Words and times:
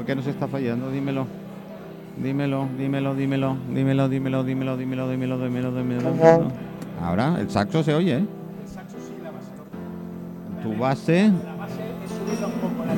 ¿Lo 0.00 0.06
que 0.06 0.16
nos 0.16 0.26
está 0.26 0.48
fallando? 0.48 0.90
Dímelo. 0.90 1.26
Dímelo, 2.16 2.66
dímelo, 2.78 3.14
dímelo, 3.14 3.54
dímelo, 3.70 4.08
dímelo, 4.08 4.44
dímelo, 4.44 4.76
dímelo, 4.78 5.08
dímelo, 5.10 5.38
dímelo, 5.38 5.72
dímelo. 5.72 6.52
Ahora, 7.02 7.36
el 7.38 7.50
saxo 7.50 7.82
se 7.82 7.94
oye, 7.94 8.16
¿eh? 8.16 8.24
El 8.62 8.66
saxo 8.66 8.96
sí, 8.98 9.12
la 9.22 9.30
base. 9.30 9.50
Tu 10.62 10.74
base. 10.80 11.32
La 11.44 11.54
base 11.54 11.82
es 12.02 12.10
subirla 12.12 12.46
un 12.46 12.52
poco 12.54 12.84
la. 12.86 12.94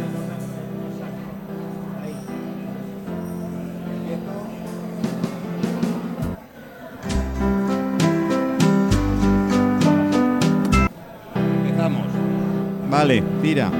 Vale, 12.89 13.25
tira. 13.43 13.73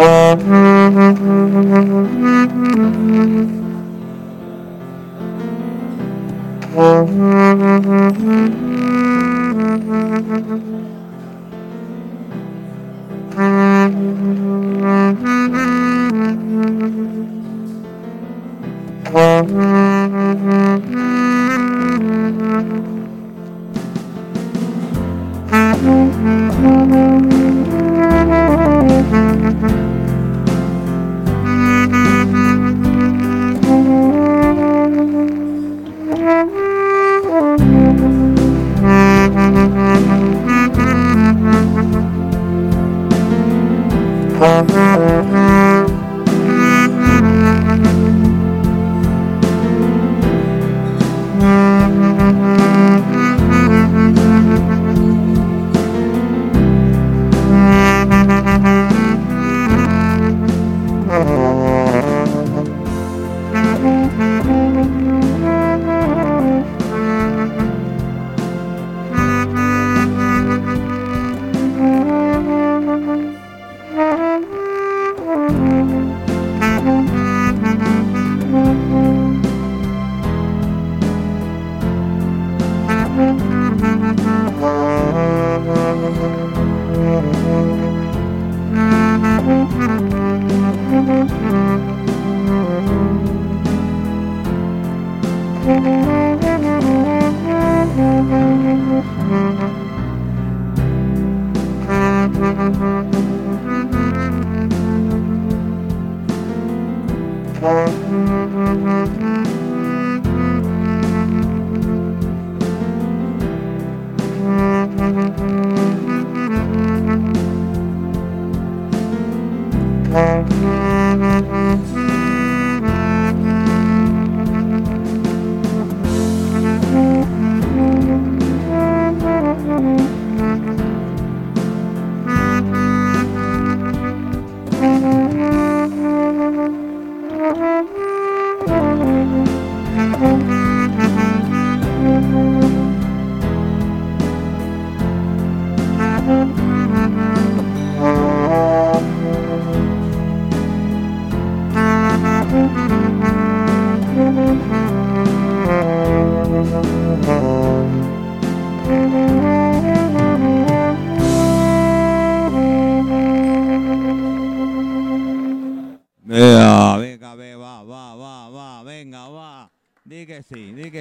Mm-hmm. 0.00 0.40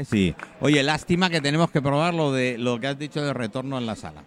Sí. 0.09 0.35
Oye, 0.59 0.83
lástima 0.83 1.29
que 1.29 1.41
tenemos 1.41 1.71
que 1.71 1.81
probar 1.81 2.13
lo 2.13 2.31
de 2.31 2.57
lo 2.57 2.79
que 2.79 2.87
has 2.87 2.97
dicho 2.97 3.21
de 3.21 3.33
retorno 3.33 3.77
en 3.77 3.85
la 3.85 3.95
sala. 3.95 4.23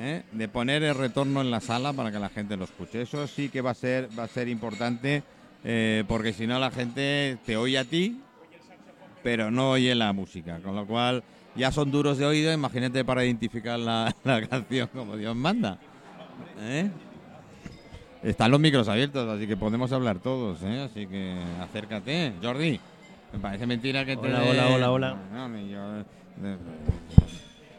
¿Eh? 0.00 0.22
De 0.32 0.48
poner 0.48 0.84
el 0.84 0.94
retorno 0.94 1.40
en 1.40 1.50
la 1.50 1.60
sala 1.60 1.92
para 1.92 2.12
que 2.12 2.18
la 2.18 2.28
gente 2.28 2.56
lo 2.56 2.64
escuche. 2.64 3.02
Eso 3.02 3.26
sí 3.26 3.48
que 3.48 3.60
va 3.60 3.70
a 3.70 3.74
ser, 3.74 4.08
va 4.16 4.24
a 4.24 4.28
ser 4.28 4.48
importante, 4.48 5.24
eh, 5.64 6.04
porque 6.06 6.32
si 6.32 6.46
no 6.46 6.58
la 6.60 6.70
gente 6.70 7.36
te 7.44 7.56
oye 7.56 7.78
a 7.78 7.84
ti, 7.84 8.20
pero 9.22 9.50
no 9.50 9.72
oye 9.72 9.94
la 9.94 10.12
música. 10.12 10.60
Con 10.60 10.76
lo 10.76 10.86
cual 10.86 11.24
ya 11.56 11.72
son 11.72 11.90
duros 11.90 12.18
de 12.18 12.26
oído, 12.26 12.52
imagínate 12.52 13.04
para 13.04 13.24
identificar 13.24 13.78
la, 13.78 14.14
la 14.24 14.46
canción 14.46 14.88
como 14.94 15.16
Dios 15.16 15.34
manda. 15.34 15.78
¿Eh? 16.60 16.88
Están 18.22 18.50
los 18.50 18.60
micros 18.60 18.88
abiertos, 18.88 19.28
así 19.28 19.46
que 19.46 19.56
podemos 19.56 19.92
hablar 19.92 20.18
todos, 20.18 20.62
¿eh? 20.62 20.80
Así 20.80 21.06
que 21.06 21.36
acércate. 21.60 22.32
Jordi, 22.42 22.80
me 23.32 23.38
parece 23.38 23.66
mentira 23.66 24.04
que 24.04 24.16
te... 24.16 24.26
Hola, 24.26 24.42
hola, 24.44 24.68
hola, 24.68 24.90
hola. 24.90 25.16
No, 25.32 25.58
yo- 25.58 26.04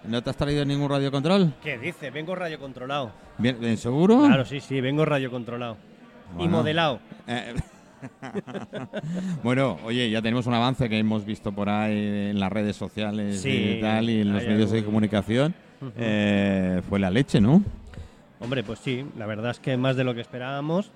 ¿No 0.06 0.22
te 0.24 0.30
has 0.30 0.38
traído 0.38 0.66
ningún 0.66 0.90
radiocontrol? 0.90 1.54
¿Qué 1.62 1.78
dice? 1.78 2.10
Vengo 2.10 2.34
radio 2.36 2.60
controlado. 2.60 3.12
¿Bien, 3.38 3.78
seguro? 3.78 4.20
Claro, 4.26 4.46
sí, 4.46 4.60
sí, 4.60 4.82
vengo 4.82 5.06
radio 5.06 5.30
controlado. 5.30 5.78
Y 6.34 6.38
Bueno. 6.38 6.58
modelado. 6.58 7.00
Eh, 7.28 7.54
bueno, 9.44 9.78
oye, 9.84 10.10
ya 10.10 10.22
tenemos 10.22 10.48
un 10.48 10.54
avance 10.54 10.88
que 10.90 10.98
hemos 11.00 11.26
visto 11.26 11.52
por 11.52 11.70
ahí 11.70 12.30
en 12.32 12.40
las 12.40 12.52
redes 12.52 12.76
sociales 12.76 13.42
Sí, 13.42 13.76
y 13.78 13.82
tal, 13.82 14.10
y 14.10 14.22
en 14.22 14.34
los 14.34 14.44
medios 14.44 14.72
de 14.72 14.84
comunicación. 14.84 15.54
Eh, 15.98 16.82
fue 16.90 17.00
la 17.00 17.10
leche, 17.10 17.40
¿no? 17.42 17.62
Hombre, 18.40 18.64
pues 18.64 18.80
sí, 18.80 19.06
la 19.18 19.26
verdad 19.26 19.52
es 19.52 19.60
que 19.60 19.76
más 19.78 19.96
de 19.96 20.04
lo 20.06 20.14
que 20.14 20.22
esperábamos 20.22 20.92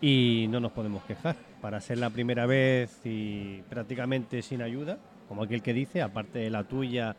y 0.00 0.46
no 0.50 0.60
nos 0.60 0.72
podemos 0.72 1.02
quejar. 1.04 1.36
Para 1.60 1.80
ser 1.80 1.98
la 1.98 2.10
primera 2.10 2.46
vez 2.46 3.00
y 3.04 3.62
prácticamente 3.68 4.42
sin 4.42 4.62
ayuda, 4.62 4.98
como 5.28 5.42
aquel 5.42 5.62
que 5.62 5.72
dice, 5.74 6.02
aparte 6.02 6.38
de 6.38 6.50
la 6.50 6.64
tuya 6.64 7.16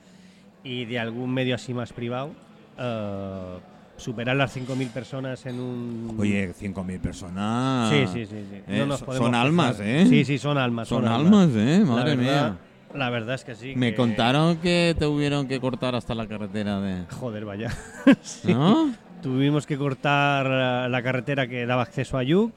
y 0.63 0.85
de 0.85 0.99
algún 0.99 1.33
medio 1.33 1.55
así 1.55 1.73
más 1.73 1.91
privado, 1.93 2.31
eh, 2.77 3.57
superar 3.97 4.37
las 4.37 4.55
5.000 4.55 4.89
personas 4.91 5.45
en 5.45 5.59
un... 5.59 6.15
Oye, 6.17 6.53
5.000 6.53 6.99
personas. 7.01 7.89
Sí, 7.89 8.07
sí, 8.07 8.25
sí. 8.25 8.45
sí. 8.49 8.61
Eh, 8.67 8.79
No 8.79 8.85
nos 8.85 8.99
son- 8.99 9.15
son 9.17 9.35
almas, 9.35 9.75
quejar. 9.75 9.87
¿eh? 9.91 10.05
Sí, 10.07 10.23
sí, 10.25 10.37
son 10.37 10.57
almas. 10.57 10.87
Son 10.87 11.05
almas, 11.05 11.49
¿eh? 11.53 11.79
La 11.79 11.85
Madre 11.85 12.15
verdad- 12.15 12.51
mía. 12.51 12.57
La 12.95 13.09
verdad 13.11 13.35
es 13.35 13.43
que 13.43 13.53
sí. 13.55 13.73
Me 13.75 13.91
que- 13.91 13.97
contaron 13.97 14.55
que 14.57 14.95
tuvieron 14.97 15.47
que 15.47 15.59
cortar 15.59 15.95
hasta 15.95 16.15
la 16.15 16.27
carretera 16.27 16.79
de... 16.79 17.03
Joder, 17.11 17.43
vaya. 17.45 17.69
Sí. 18.21 18.53
¿No? 18.53 18.91
Tuvimos 19.21 19.65
que 19.65 19.77
cortar 19.77 20.45
eh, 20.47 20.89
la 20.89 21.01
carretera 21.03 21.47
que 21.47 21.65
daba 21.65 21.81
acceso 21.83 22.17
a 22.17 22.23
Yuc. 22.23 22.53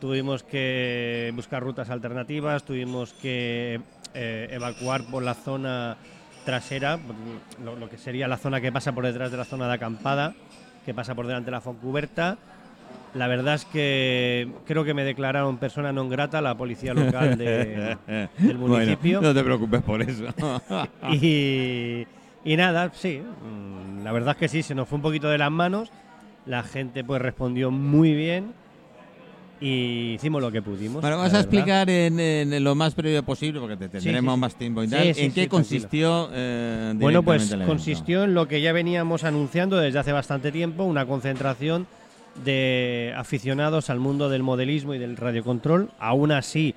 Tuvimos 0.00 0.42
que 0.44 1.32
buscar 1.34 1.62
rutas 1.62 1.90
alternativas. 1.90 2.62
Tuvimos 2.64 3.12
que 3.14 3.80
eh, 4.14 4.48
evacuar 4.52 5.02
por 5.10 5.22
la 5.22 5.34
zona 5.34 5.96
trasera, 6.44 6.98
lo, 7.64 7.76
lo 7.76 7.88
que 7.90 7.98
sería 7.98 8.26
la 8.28 8.38
zona 8.38 8.60
que 8.60 8.72
pasa 8.72 8.92
por 8.92 9.04
detrás 9.04 9.30
de 9.30 9.36
la 9.36 9.44
zona 9.44 9.66
de 9.68 9.74
acampada, 9.74 10.32
que 10.86 10.94
pasa 10.94 11.14
por 11.14 11.26
delante 11.26 11.46
de 11.46 11.52
la 11.52 11.60
Foncuberta. 11.60 12.38
La 13.12 13.26
verdad 13.26 13.54
es 13.56 13.64
que 13.66 14.48
creo 14.66 14.84
que 14.84 14.94
me 14.94 15.02
declararon 15.04 15.58
persona 15.58 15.90
non 15.92 16.06
grata 16.08 16.38
la 16.40 16.54
policía 16.54 16.94
local 16.94 17.34
de- 17.36 17.98
del 18.38 18.56
Bueno, 18.56 18.78
municipio. 18.78 19.18
no 19.20 19.34
te 19.34 19.42
preocupes 19.42 19.82
por 19.82 20.00
eso. 20.00 20.30
Y, 21.10 22.06
y 22.44 22.56
nada, 22.56 22.90
sí, 22.94 23.20
mm, 23.20 24.02
la 24.04 24.12
verdad 24.12 24.32
es 24.32 24.36
que 24.38 24.48
sí, 24.48 24.62
se 24.62 24.74
nos 24.74 24.88
fue 24.88 24.96
un 24.96 25.02
poquito 25.02 25.28
de 25.28 25.38
las 25.38 25.50
manos. 25.50 25.90
La 26.46 26.62
gente 26.62 27.04
pues 27.04 27.20
respondió 27.20 27.70
muy 27.70 28.14
bien 28.14 28.52
y 29.60 30.14
hicimos 30.14 30.40
lo 30.40 30.50
que 30.50 30.62
pudimos. 30.62 31.02
Bueno, 31.02 31.18
vamos 31.18 31.34
a 31.34 31.40
explicar 31.40 31.90
en, 31.90 32.18
en 32.18 32.64
lo 32.64 32.74
más 32.74 32.96
breve 32.96 33.22
posible, 33.22 33.60
porque 33.60 33.76
te 33.76 33.88
tendremos 33.90 34.32
sí, 34.32 34.36
sí. 34.36 34.40
más 34.40 34.54
tiempo 34.56 34.82
y 34.82 34.88
tal. 34.88 35.14
sí, 35.14 35.22
¿En 35.22 35.32
qué 35.32 35.48
consistió? 35.48 36.30
eh, 36.32 36.94
Bueno, 36.96 37.22
pues 37.22 37.54
consistió 37.66 38.24
en 38.24 38.32
lo 38.32 38.48
que 38.48 38.62
ya 38.62 38.72
veníamos 38.72 39.24
anunciando 39.24 39.76
desde 39.76 39.98
hace 39.98 40.12
bastante 40.12 40.50
tiempo, 40.50 40.84
una 40.84 41.04
concentración 41.04 41.86
de 42.42 43.12
aficionados 43.16 43.90
al 43.90 44.00
mundo 44.00 44.30
del 44.30 44.42
modelismo 44.42 44.94
y 44.94 44.98
del 44.98 45.18
radiocontrol. 45.18 45.90
Aún 45.98 46.32
así, 46.32 46.74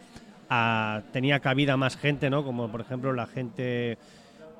ah, 0.49 1.03
tenía 1.13 1.39
cabida 1.39 1.77
más 1.77 1.95
gente, 1.95 2.29
¿no? 2.29 2.43
Como 2.43 2.67
por 2.69 2.81
ejemplo 2.81 3.13
la 3.13 3.27
gente 3.27 3.97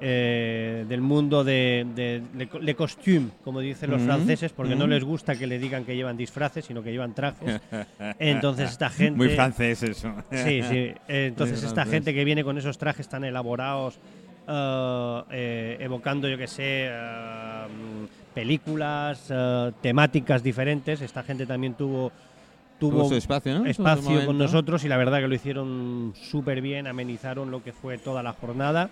eh, 0.05 0.85
del 0.87 0.99
mundo 1.01 1.43
de, 1.45 1.85
de, 1.95 2.21
de 2.33 2.47
co- 2.47 2.59
de 2.59 2.75
costume, 2.75 3.29
como 3.43 3.61
dicen 3.61 3.89
los 3.89 4.01
Ujú, 4.01 4.11
franceses, 4.11 4.51
porque 4.51 4.75
no 4.75 4.83
ujú. 4.83 4.93
les 4.93 5.03
gusta 5.05 5.35
que 5.35 5.47
le 5.47 5.57
digan 5.59 5.85
que 5.85 5.95
llevan 5.95 6.17
disfraces, 6.17 6.65
sino 6.65 6.83
que 6.83 6.91
llevan 6.91 7.13
trajes. 7.13 7.61
Entonces 8.19 8.71
esta 8.71 8.89
gente... 8.89 9.17
Muy 9.17 9.29
francés 9.29 9.81
eso. 9.81 10.13
Sí, 10.29 10.61
sí. 10.63 10.91
Entonces 11.07 11.61
Muy 11.61 11.67
esta 11.69 11.83
francés. 11.83 11.91
gente 11.93 12.13
que 12.13 12.25
viene 12.25 12.43
con 12.43 12.57
esos 12.57 12.77
trajes 12.77 13.07
tan 13.07 13.23
elaborados, 13.23 13.97
eh, 14.45 15.21
eh, 15.31 15.77
evocando, 15.79 16.27
yo 16.27 16.37
que 16.37 16.47
sé, 16.47 16.89
películas, 18.33 19.27
eh, 19.29 19.71
temáticas 19.81 20.43
diferentes, 20.43 21.01
esta 21.01 21.23
gente 21.23 21.45
también 21.45 21.75
tuvo 21.75 22.11
tuvo 22.79 23.07
su 23.07 23.15
espacio, 23.15 23.59
¿no? 23.59 23.65
Espacio 23.65 24.25
con 24.25 24.37
nosotros 24.37 24.83
y 24.83 24.89
la 24.89 24.97
verdad 24.97 25.21
que 25.21 25.27
lo 25.29 25.35
hicieron 25.35 26.11
súper 26.15 26.59
bien, 26.59 26.87
amenizaron 26.87 27.49
lo 27.49 27.63
que 27.63 27.71
fue 27.71 27.97
toda 27.97 28.21
la 28.21 28.33
jornada. 28.33 28.89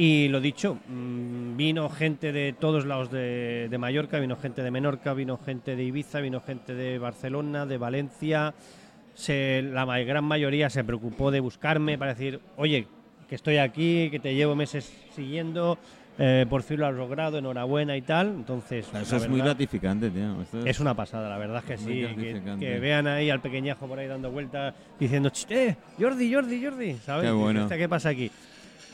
Y 0.00 0.28
lo 0.28 0.40
dicho, 0.40 0.78
mm, 0.88 1.56
vino 1.56 1.88
gente 1.88 2.30
de 2.32 2.52
todos 2.52 2.86
lados 2.86 3.10
de, 3.10 3.66
de 3.68 3.78
Mallorca, 3.78 4.20
vino 4.20 4.36
gente 4.36 4.62
de 4.62 4.70
Menorca, 4.70 5.12
vino 5.12 5.38
gente 5.44 5.74
de 5.74 5.82
Ibiza, 5.82 6.20
vino 6.20 6.40
gente 6.40 6.72
de 6.74 6.98
Barcelona, 7.00 7.66
de 7.66 7.78
Valencia. 7.78 8.54
Se- 9.14 9.60
la 9.62 9.84
gran 10.00 10.22
mayoría 10.24 10.70
se 10.70 10.84
preocupó 10.84 11.32
de 11.32 11.40
buscarme 11.40 11.98
para 11.98 12.14
decir, 12.14 12.38
oye, 12.56 12.86
que 13.28 13.34
estoy 13.34 13.56
aquí, 13.56 14.08
que 14.10 14.20
te 14.20 14.36
llevo 14.36 14.54
meses 14.54 14.92
siguiendo, 15.16 15.78
eh, 16.16 16.46
por 16.48 16.62
fin 16.62 16.78
lo 16.78 16.86
has 16.86 16.94
logrado, 16.94 17.38
enhorabuena 17.38 17.96
y 17.96 18.02
tal. 18.02 18.28
Entonces, 18.28 18.86
Eso 18.94 19.16
la 19.16 19.22
es 19.24 19.28
muy 19.28 19.40
gratificante, 19.40 20.10
tío. 20.10 20.40
Esto 20.42 20.64
es 20.64 20.78
una 20.78 20.94
pasada, 20.94 21.28
la 21.28 21.38
verdad 21.38 21.58
es 21.58 21.64
que 21.64 21.76
sí. 21.76 22.06
Que, 22.60 22.78
vean 22.78 23.08
ahí 23.08 23.30
al 23.30 23.40
pequeñajo 23.40 23.88
por 23.88 23.98
ahí 23.98 24.06
dando 24.06 24.30
vueltas 24.30 24.74
diciendo, 25.00 25.30
"Ch, 25.30 25.46
eh, 25.50 25.76
Jordi, 25.98 26.32
Jordi, 26.32 26.64
Jordi, 26.64 26.94
¿sabes? 27.04 27.24
Qué 27.26 27.32
bueno. 27.32 27.64
Dice, 27.64 27.76
¿Qué 27.76 27.88
pasa 27.88 28.10
aquí? 28.10 28.30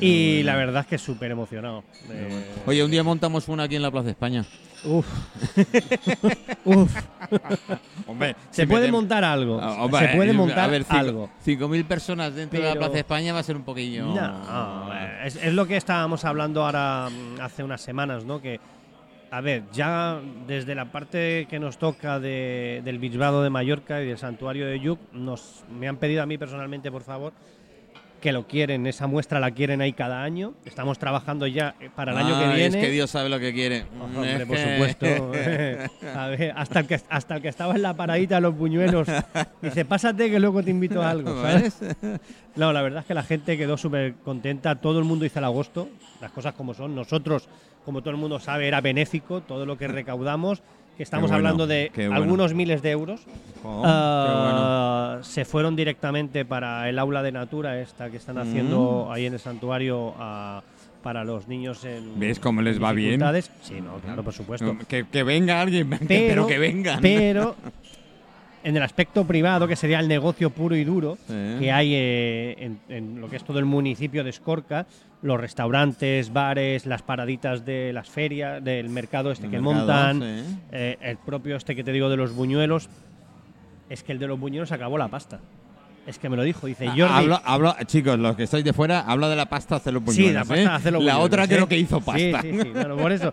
Y 0.00 0.36
bueno. 0.42 0.46
la 0.52 0.56
verdad 0.56 0.80
es 0.82 0.86
que 0.88 0.98
súper 0.98 1.30
emocionado. 1.30 1.84
Eh, 2.10 2.44
Oye, 2.66 2.82
un 2.84 2.90
día 2.90 3.02
montamos 3.02 3.48
una 3.48 3.64
aquí 3.64 3.76
en 3.76 3.82
la 3.82 3.90
Plaza 3.90 4.10
España. 4.10 4.44
Uf. 4.84 5.06
Uf. 6.64 6.94
Hombre, 8.06 8.36
Se 8.50 8.66
puede 8.66 8.90
montar 8.92 9.24
algo. 9.24 9.58
Ah, 9.60 9.84
hombre, 9.84 10.08
se 10.10 10.16
puede 10.16 10.30
eh, 10.30 10.34
montar 10.34 10.58
a 10.58 10.66
ver, 10.68 10.84
cinco- 10.84 10.96
algo. 10.98 11.30
5.000 11.46 11.84
personas 11.86 12.34
dentro 12.34 12.58
de 12.58 12.64
la 12.66 12.72
Pero- 12.72 12.86
Plaza 12.86 12.98
España 12.98 13.32
va 13.32 13.38
a 13.38 13.42
ser 13.42 13.56
un 13.56 13.62
poquillo. 13.62 14.06
No, 14.06 14.92
eh, 14.94 15.22
es, 15.26 15.36
es 15.36 15.52
lo 15.54 15.66
que 15.66 15.76
estábamos 15.76 16.24
hablando 16.24 16.64
ahora 16.64 17.08
mm, 17.10 17.40
hace 17.40 17.62
unas 17.64 17.80
semanas, 17.80 18.24
¿no? 18.24 18.42
Que, 18.42 18.60
a 19.30 19.40
ver, 19.40 19.62
ya 19.72 20.20
desde 20.46 20.74
la 20.74 20.92
parte 20.92 21.46
que 21.48 21.58
nos 21.58 21.78
toca 21.78 22.20
de- 22.20 22.82
del 22.84 22.98
Bisbado 22.98 23.42
de 23.42 23.50
Mallorca 23.50 24.02
y 24.02 24.06
del 24.06 24.18
Santuario 24.18 24.66
de 24.66 24.80
Yuc, 24.80 24.98
nos, 25.12 25.64
me 25.70 25.88
han 25.88 25.96
pedido 25.96 26.22
a 26.22 26.26
mí 26.26 26.36
personalmente, 26.36 26.90
por 26.90 27.02
favor, 27.02 27.32
que 28.20 28.32
lo 28.32 28.46
quieren, 28.46 28.86
esa 28.86 29.06
muestra 29.06 29.38
la 29.38 29.50
quieren 29.50 29.80
ahí 29.82 29.92
cada 29.92 30.22
año. 30.22 30.54
Estamos 30.64 30.98
trabajando 30.98 31.46
ya 31.46 31.74
eh, 31.80 31.90
para 31.94 32.12
el 32.12 32.18
año 32.18 32.38
que 32.38 32.44
Ah, 32.46 32.54
viene. 32.54 32.78
Es 32.78 32.84
que 32.86 32.90
Dios 32.90 33.10
sabe 33.10 33.28
lo 33.28 33.38
que 33.38 33.52
quiere. 33.52 33.84
Hombre, 34.02 34.36
Es 34.36 34.46
por 34.46 34.56
supuesto. 34.56 35.06
A 36.18 36.26
ver, 36.28 36.52
hasta 36.56 36.80
el, 36.80 36.86
que, 36.86 37.00
hasta 37.08 37.36
el 37.36 37.42
que 37.42 37.48
estaba 37.48 37.74
en 37.74 37.82
la 37.82 37.94
paradita 37.94 38.36
de 38.36 38.40
los 38.40 38.56
buñuelos 38.56 39.06
dice, 39.60 39.84
pásate 39.84 40.30
que 40.30 40.40
luego 40.40 40.62
te 40.62 40.70
invito 40.70 41.02
a 41.02 41.10
algo, 41.10 41.34
¿sabes? 41.42 41.78
No, 42.56 42.72
la 42.72 42.80
verdad 42.82 43.00
es 43.00 43.06
que 43.06 43.14
la 43.14 43.24
gente 43.24 43.58
quedó 43.58 43.76
súper 43.76 44.14
contenta. 44.24 44.76
Todo 44.76 44.98
el 44.98 45.04
mundo 45.04 45.26
hizo 45.26 45.38
el 45.38 45.44
agosto, 45.44 45.88
las 46.22 46.30
cosas 46.30 46.54
como 46.54 46.72
son. 46.72 46.94
Nosotros, 46.94 47.48
como 47.84 48.00
todo 48.00 48.10
el 48.12 48.16
mundo 48.16 48.40
sabe, 48.40 48.68
era 48.68 48.80
benéfico 48.80 49.42
todo 49.42 49.66
lo 49.66 49.76
que 49.76 49.86
recaudamos, 49.88 50.62
que 50.96 51.02
estamos 51.02 51.30
bueno, 51.30 51.36
hablando 51.36 51.66
de 51.66 51.90
bueno. 51.94 52.14
algunos 52.14 52.54
miles 52.54 52.82
de 52.82 52.90
euros. 52.90 53.20
Jo, 53.62 53.82
Ah, 53.84 55.10
bueno. 55.12 55.24
Se 55.24 55.44
fueron 55.44 55.76
directamente 55.76 56.44
para 56.44 56.88
el 56.88 56.98
aula 56.98 57.22
de 57.22 57.32
Natura, 57.32 57.80
esta 57.80 58.10
que 58.10 58.16
están 58.16 58.38
haciendo 58.38 59.08
ahí 59.10 59.26
en 59.26 59.34
el 59.34 59.40
santuario 59.40 60.14
para 61.02 61.22
los 61.22 61.48
niños 61.48 61.84
en. 61.84 62.18
¿Ves 62.18 62.38
cómo 62.40 62.62
les 62.62 62.82
va 62.82 62.92
bien? 62.92 63.20
Sí, 63.62 63.80
no, 63.80 63.98
claro, 63.98 64.22
por 64.24 64.32
supuesto. 64.32 64.76
Que, 64.88 65.04
que 65.06 65.22
venga 65.22 65.60
alguien, 65.60 65.88
pero, 65.90 66.06
Pero, 66.08 66.46
que 66.46 66.58
vengan. 66.58 67.00
Pero 67.00 67.56
en 68.64 68.76
el 68.76 68.82
aspecto 68.82 69.24
privado, 69.26 69.68
que 69.68 69.76
sería 69.76 70.00
el 70.00 70.08
negocio 70.08 70.50
puro 70.50 70.74
y 70.74 70.84
duro, 70.84 71.16
Sí. 71.28 71.34
que 71.60 71.70
hay 71.70 71.92
eh, 71.94 72.56
en, 72.58 72.78
en 72.88 73.20
lo 73.20 73.28
que 73.28 73.36
es 73.36 73.44
todo 73.44 73.58
el 73.58 73.64
municipio 73.66 74.24
de 74.24 74.30
Escorca, 74.30 74.86
los 75.22 75.38
restaurantes, 75.40 76.32
bares, 76.32 76.86
las 76.86 77.02
paraditas 77.02 77.64
de 77.64 77.92
las 77.92 78.08
ferias, 78.10 78.62
del 78.64 78.88
mercado 78.88 79.30
este 79.30 79.46
El 79.46 79.52
que 79.52 79.60
mercado, 79.60 79.86
montan, 79.86 80.20
sí. 80.20 80.58
eh, 80.72 80.96
el 81.02 81.16
propio 81.18 81.56
este 81.56 81.76
que 81.76 81.84
te 81.84 81.92
digo 81.92 82.08
de 82.08 82.16
los 82.16 82.34
buñuelos, 82.34 82.88
es 83.88 84.02
que 84.02 84.12
el 84.12 84.18
de 84.18 84.26
los 84.26 84.40
buñuelos 84.40 84.72
acabó 84.72 84.98
la 84.98 85.08
pasta. 85.08 85.40
Es 86.06 86.18
que 86.18 86.28
me 86.28 86.36
lo 86.36 86.42
dijo, 86.42 86.66
dice 86.66 86.86
Jordi. 86.88 87.00
Ah, 87.02 87.16
Hablo, 87.18 87.40
hablo- 87.44 87.76
chicos, 87.86 88.18
los 88.18 88.36
que 88.36 88.42
estáis 88.42 88.62
de 88.64 88.72
fuera, 88.74 89.00
habla 89.00 89.28
de 89.30 89.36
la 89.36 89.46
pasta 89.46 89.76
hacer 89.76 89.92
los 89.94 90.02
Sí, 90.02 90.22
buñuelos. 90.22 90.34
la 90.34 90.40
pasta 90.54 90.62
¿eh? 90.62 90.66
hacer 90.76 90.92
los 90.92 91.02
La 91.02 91.12
buñuelos, 91.14 91.26
otra 91.26 91.44
¿eh? 91.44 91.48
creo 91.48 91.68
que 91.68 91.78
hizo 91.78 92.00
pasta. 92.00 92.42
Sí, 92.42 92.50
sí, 92.52 92.58
sí. 92.62 92.68
Bueno, 92.70 92.96
por 92.96 93.12
eso. 93.12 93.32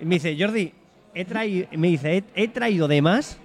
Me 0.00 0.16
dice, 0.16 0.36
Jordi, 0.38 0.72
he 1.14 1.24
traído, 1.24 1.66
me 1.72 1.88
dice, 1.88 2.18
he, 2.18 2.24
he 2.44 2.48
traído 2.48 2.86
de 2.86 3.02
más 3.02 3.38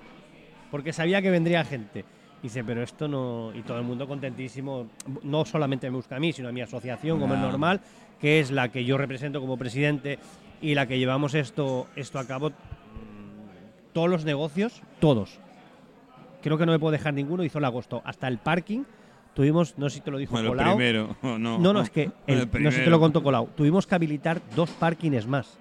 porque 0.72 0.94
sabía 0.94 1.22
que 1.22 1.30
vendría 1.30 1.64
gente. 1.66 2.06
Dice, 2.42 2.64
pero 2.64 2.84
esto 2.84 3.08
no. 3.08 3.52
Y 3.56 3.62
todo 3.64 3.78
el 3.80 3.84
mundo 3.84 4.08
contentísimo. 4.08 4.88
No 5.24 5.44
solamente 5.46 5.90
me 5.90 5.96
busca 5.98 6.16
a 6.18 6.20
mí, 6.20 6.34
sino 6.34 6.50
a 6.50 6.52
mi 6.52 6.62
asociación, 6.62 7.20
como 7.20 7.34
es 7.34 7.40
Ya. 7.42 7.46
normal, 7.48 7.82
que 8.20 8.40
es 8.40 8.52
la 8.52 8.70
que 8.70 8.86
yo 8.86 8.98
represento 8.98 9.42
como 9.42 9.58
presidente 9.58 10.20
y 10.62 10.76
la 10.76 10.86
que 10.88 11.00
llevamos 11.00 11.34
esto, 11.34 11.88
esto 11.96 12.20
a 12.20 12.26
cabo. 12.28 12.50
mm, 12.52 12.54
Todos 13.94 14.10
los 14.10 14.26
negocios, 14.26 14.82
todos. 15.00 15.40
Creo 16.44 16.58
que 16.58 16.66
no 16.68 16.72
me 16.72 16.80
puedo 16.80 16.92
dejar 16.92 17.14
ninguno, 17.16 17.44
hizo 17.44 17.58
el 17.58 17.66
agosto. 17.66 18.02
Hasta 18.06 18.28
el 18.28 18.38
parking. 18.38 18.84
Tuvimos, 19.34 19.78
no 19.78 19.90
sé 19.90 19.96
si 19.98 20.02
te 20.02 20.10
lo 20.12 20.18
dijo 20.18 20.32
Bueno, 20.34 20.50
Colau. 20.50 20.76
primero. 20.78 21.16
no. 21.24 21.58
No, 21.60 21.74
no, 21.74 21.82
es 21.82 21.90
que 21.90 22.04
El 22.28 22.40
el- 22.54 22.64
no 22.64 22.72
sé 22.72 22.78
si 22.80 22.84
te 22.84 22.90
lo 22.90 23.00
contó 23.00 23.24
Colau. 23.24 23.48
Tuvimos 23.56 23.88
que 23.88 23.96
habilitar 23.96 24.42
dos 24.56 24.70
parkings 24.72 25.26
más. 25.28 25.58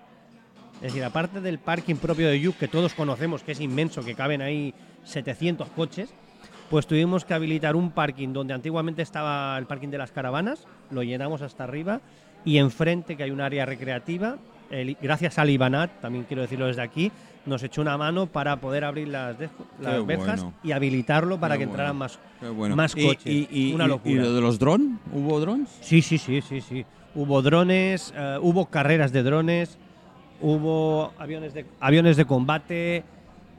Es 0.76 0.92
decir, 0.92 1.02
aparte 1.04 1.40
del 1.40 1.58
parking 1.58 1.94
propio 1.96 2.28
de 2.28 2.38
Yuk, 2.38 2.56
que 2.58 2.68
todos 2.68 2.92
conocemos, 2.92 3.42
que 3.42 3.52
es 3.52 3.60
inmenso, 3.60 4.04
que 4.04 4.14
caben 4.14 4.42
ahí 4.42 4.74
700 5.06 5.68
coches, 5.70 6.10
pues 6.70 6.86
tuvimos 6.86 7.24
que 7.24 7.32
habilitar 7.32 7.76
un 7.76 7.90
parking 7.92 8.32
donde 8.32 8.52
antiguamente 8.52 9.00
estaba 9.02 9.56
el 9.58 9.66
parking 9.66 9.88
de 9.88 9.98
las 9.98 10.10
caravanas, 10.12 10.66
lo 10.90 11.02
llenamos 11.02 11.40
hasta 11.42 11.64
arriba, 11.64 12.00
y 12.44 12.58
enfrente, 12.58 13.16
que 13.16 13.22
hay 13.22 13.30
un 13.30 13.40
área 13.40 13.64
recreativa, 13.66 14.36
el- 14.70 14.96
gracias 15.00 15.38
al 15.38 15.48
Ibanat, 15.50 16.00
también 16.00 16.24
quiero 16.24 16.42
decirlo 16.42 16.66
desde 16.66 16.82
aquí, 16.82 17.10
nos 17.46 17.62
echó 17.62 17.80
una 17.82 17.96
mano 17.96 18.26
para 18.26 18.56
poder 18.56 18.84
abrir 18.84 19.06
las, 19.08 19.38
de- 19.38 19.48
las 19.80 20.04
verjas 20.04 20.42
bueno. 20.42 20.56
y 20.64 20.72
habilitarlo 20.72 21.38
para 21.38 21.54
Qué 21.54 21.60
que 21.60 21.66
bueno. 21.66 21.74
entraran 21.74 21.96
más, 21.96 22.18
bueno. 22.56 22.74
más 22.74 22.94
coches. 22.94 23.26
Y, 23.26 23.48
y- 23.50 23.72
Una 23.72 23.86
locura. 23.86 24.10
¿Y 24.12 24.16
lo 24.16 24.32
de 24.34 24.40
los 24.40 24.58
drones? 24.58 24.98
¿Hubo 25.12 25.38
drones? 25.38 25.68
Sí, 25.80 26.02
sí, 26.02 26.18
sí, 26.18 26.40
sí, 26.42 26.60
sí. 26.60 26.84
Hubo 27.14 27.40
drones, 27.42 28.12
eh, 28.16 28.38
hubo 28.42 28.66
carreras 28.66 29.12
de 29.12 29.22
drones, 29.22 29.78
hubo 30.40 31.12
aviones 31.18 31.54
de, 31.54 31.64
aviones 31.80 32.16
de 32.16 32.24
combate, 32.24 33.04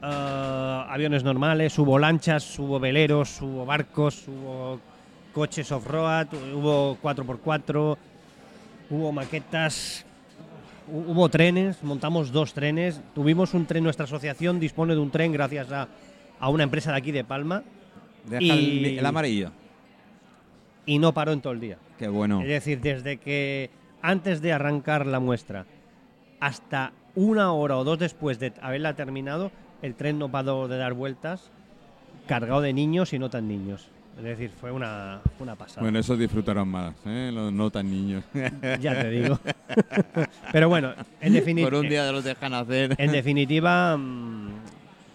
eh, 0.02 0.84
aviones 0.88 1.24
normales, 1.24 1.78
hubo 1.78 1.98
lanchas, 1.98 2.58
hubo 2.58 2.78
veleros, 2.80 3.40
hubo 3.42 3.64
barcos, 3.66 4.26
hubo 4.28 4.80
coches 5.32 5.70
off-road, 5.72 6.26
hubo 6.54 6.96
4x4, 7.02 7.96
hubo 8.90 9.12
maquetas, 9.12 10.04
hu- 10.90 11.12
hubo 11.12 11.28
trenes, 11.28 11.82
montamos 11.82 12.32
dos 12.32 12.52
trenes, 12.54 13.00
tuvimos 13.14 13.54
un 13.54 13.66
tren, 13.66 13.84
nuestra 13.84 14.04
asociación 14.04 14.58
dispone 14.60 14.94
de 14.94 15.00
un 15.00 15.10
tren 15.10 15.32
gracias 15.32 15.70
a, 15.72 15.88
a 16.40 16.48
una 16.48 16.62
empresa 16.64 16.92
de 16.92 16.98
aquí 16.98 17.12
de 17.12 17.24
Palma 17.24 17.62
Deja 18.24 18.42
Y- 18.42 18.84
el, 18.86 18.98
el 18.98 19.06
amarillo. 19.06 19.50
y 20.86 20.98
no 20.98 21.12
paró 21.14 21.32
en 21.32 21.40
todo 21.40 21.52
el 21.52 21.60
día. 21.60 21.78
Qué 21.98 22.08
bueno. 22.08 22.40
Es 22.42 22.48
decir, 22.48 22.80
desde 22.80 23.16
que 23.18 23.70
antes 24.02 24.40
de 24.40 24.52
arrancar 24.52 25.06
la 25.06 25.18
muestra 25.20 25.66
hasta 26.40 26.92
una 27.14 27.52
hora 27.52 27.76
o 27.76 27.84
dos 27.84 27.98
después 27.98 28.38
de 28.38 28.52
haberla 28.62 28.94
terminado, 28.94 29.50
el 29.82 29.94
tren 29.94 30.18
no 30.18 30.30
paró 30.30 30.68
de 30.68 30.76
dar 30.78 30.94
vueltas, 30.94 31.50
cargado 32.26 32.60
de 32.60 32.72
niños 32.72 33.12
y 33.12 33.18
no 33.18 33.30
tan 33.30 33.48
niños. 33.48 33.88
Es 34.18 34.24
decir, 34.24 34.50
fue 34.50 34.72
una, 34.72 35.20
una 35.38 35.54
pasada. 35.54 35.82
Bueno, 35.82 36.00
eso 36.00 36.16
disfrutaron 36.16 36.66
más, 36.68 36.92
¿eh? 37.06 37.30
los 37.32 37.52
no 37.52 37.70
tan 37.70 37.88
niños. 37.88 38.24
Ya 38.80 39.00
te 39.00 39.10
digo. 39.10 39.38
Pero 40.52 40.68
bueno, 40.68 40.92
en, 41.20 41.34
defini- 41.34 41.62
Por 41.62 41.74
un 41.74 41.88
día 41.88 42.10
los 42.10 42.24
dejan 42.24 42.52
hacer. 42.54 42.94
en 42.98 43.12
definitiva, 43.12 43.96
mm, 43.96 44.48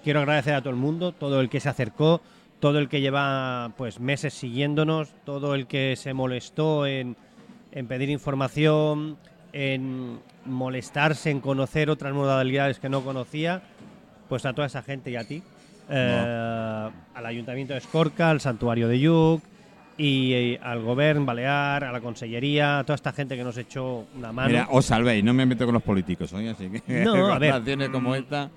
quiero 0.06 0.20
agradecer 0.22 0.54
a 0.56 0.62
todo 0.62 0.70
el 0.70 0.78
mundo, 0.78 1.12
todo 1.12 1.42
el 1.42 1.50
que 1.50 1.60
se 1.60 1.68
acercó, 1.68 2.22
todo 2.62 2.80
el 2.80 2.88
que 2.88 3.02
lleva 3.02 3.74
pues 3.78 4.00
meses 4.00 4.34
siguiéndonos, 4.34 5.10
todo 5.26 5.54
el 5.54 5.68
que 5.68 5.96
se 5.98 6.14
molestó 6.14 6.86
en, 6.88 7.18
en 7.74 7.88
pedir 7.88 8.10
información, 8.10 9.18
en 9.52 10.18
molestarse, 10.46 11.30
en 11.30 11.42
conocer 11.42 11.90
otras 11.90 12.14
modalidades 12.14 12.80
que 12.80 12.88
no 12.88 13.02
conocía, 13.02 13.64
pues 14.34 14.48
a 14.48 14.54
toda 14.54 14.66
esa 14.66 14.82
gente 14.82 15.12
y 15.12 15.16
a 15.16 15.24
ti. 15.24 15.44
eh, 15.90 16.90
al 17.14 17.26
Ayuntamiento 17.28 17.74
de 17.74 17.78
Escorca, 17.78 18.32
al 18.32 18.42
Santuario 18.42 18.88
de 18.88 19.00
Yuc 19.00 19.44
y, 19.96 20.34
eh, 20.34 20.60
al 20.64 20.82
Gobierno 20.82 21.24
Balear, 21.24 21.84
a 21.84 21.92
la 21.92 22.02
Consellería, 22.02 22.80
a 22.80 22.84
toda 22.84 22.96
esta 22.96 23.12
gente 23.12 23.36
que 23.38 23.44
nos 23.44 23.56
echó 23.60 24.08
una 24.18 24.32
mano. 24.32 24.48
Mira, 24.50 24.68
os 24.72 24.88
salvéis, 24.88 25.24
no 25.24 25.36
me 25.36 25.46
meto 25.46 25.66
con 25.66 25.74
los 25.76 25.84
políticos 25.84 26.34
hoy, 26.34 26.48
así 26.48 26.68
que 26.68 27.04
No, 27.04 27.28
a 27.32 27.38
ver. 27.38 27.92
como 27.92 28.16
esta. 28.16 28.50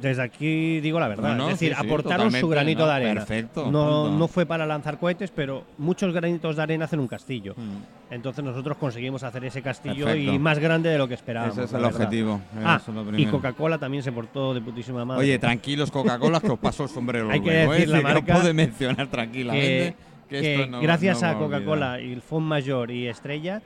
Desde 0.00 0.22
aquí 0.22 0.80
digo 0.80 0.98
la 0.98 1.08
verdad, 1.08 1.30
No, 1.30 1.34
no, 1.36 1.44
es 1.50 1.54
decir, 1.60 1.74
sí, 1.74 1.80
sí, 1.80 1.86
aportaron 1.86 2.32
su 2.32 2.48
granito 2.48 2.80
no, 2.80 2.86
de 2.88 2.92
arena. 2.92 3.14
perfecto, 3.14 3.70
no, 3.70 4.10
no 4.10 4.28
fue 4.28 4.44
para 4.44 4.66
lanzar 4.66 4.98
cohetes, 4.98 5.30
pero 5.30 5.64
muchos 5.78 6.12
granitos 6.12 6.56
de 6.56 6.62
arena 6.62 6.86
hacen 6.86 6.98
un 6.98 7.06
castillo. 7.06 7.54
Mm. 7.56 8.12
Entonces 8.14 8.44
nosotros 8.44 8.76
conseguimos 8.76 9.22
hacer 9.22 9.44
ese 9.44 9.62
castillo 9.62 10.06
Perfecto. 10.06 10.32
y 10.32 10.38
más 10.38 10.58
grande 10.58 10.90
de 10.90 10.98
lo 10.98 11.06
que 11.08 11.14
esperábamos. 11.14 11.56
Ese 11.56 11.64
es 11.66 11.72
el 11.72 11.84
objetivo. 11.84 12.40
Ah, 12.64 12.78
eso 12.82 12.90
es 12.90 13.06
lo 13.06 13.18
y. 13.18 13.26
Coca-Cola 13.26 13.78
también 13.78 14.02
se 14.02 14.12
portó 14.12 14.52
de 14.52 14.60
putísima 14.60 15.04
madre. 15.04 15.22
Oye, 15.22 15.38
tranquilos 15.38 15.90
Coca-Cola, 15.90 16.40
que 16.40 16.50
os 16.50 16.58
paso 16.58 16.82
el 16.84 16.88
sombrero 16.88 17.28
Hay 17.30 17.40
que 17.40 17.50
luego, 17.50 17.74
¿eh? 17.74 17.78
decir 17.78 17.88
la 17.90 17.98
Sí, 17.98 18.02
que 18.04 18.08
os 18.08 18.14
marca 18.14 18.34
puede 18.34 18.52
mencionar 18.52 19.06
tranquilamente. 19.08 19.94
que, 20.28 20.40
que 20.40 20.62
esto 20.62 20.80
gracias 20.80 21.22
a. 21.22 21.34
Coca-Cola 21.34 22.00
y 22.00 22.12
el 22.12 22.22
Fond 22.22 22.46
Mayor 22.46 22.90
y 22.90 23.06
Estrella 23.06 23.62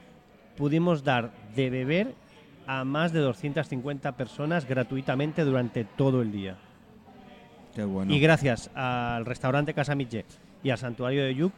pudimos 0.56 1.04
dar 1.04 1.30
de 1.56 1.70
beber 1.70 2.14
a 2.72 2.84
más 2.84 3.12
de 3.12 3.18
250 3.18 4.12
personas 4.12 4.64
gratuitamente 4.68 5.44
durante 5.44 5.82
todo 5.84 6.22
el 6.22 6.30
día. 6.30 6.54
Qué 7.74 7.82
bueno. 7.82 8.14
Y 8.14 8.20
gracias 8.20 8.70
al 8.74 9.26
restaurante 9.26 9.74
Casa 9.74 9.96
Mitge 9.96 10.24
y 10.62 10.70
al 10.70 10.78
santuario 10.78 11.24
de 11.24 11.34
Yuc 11.34 11.52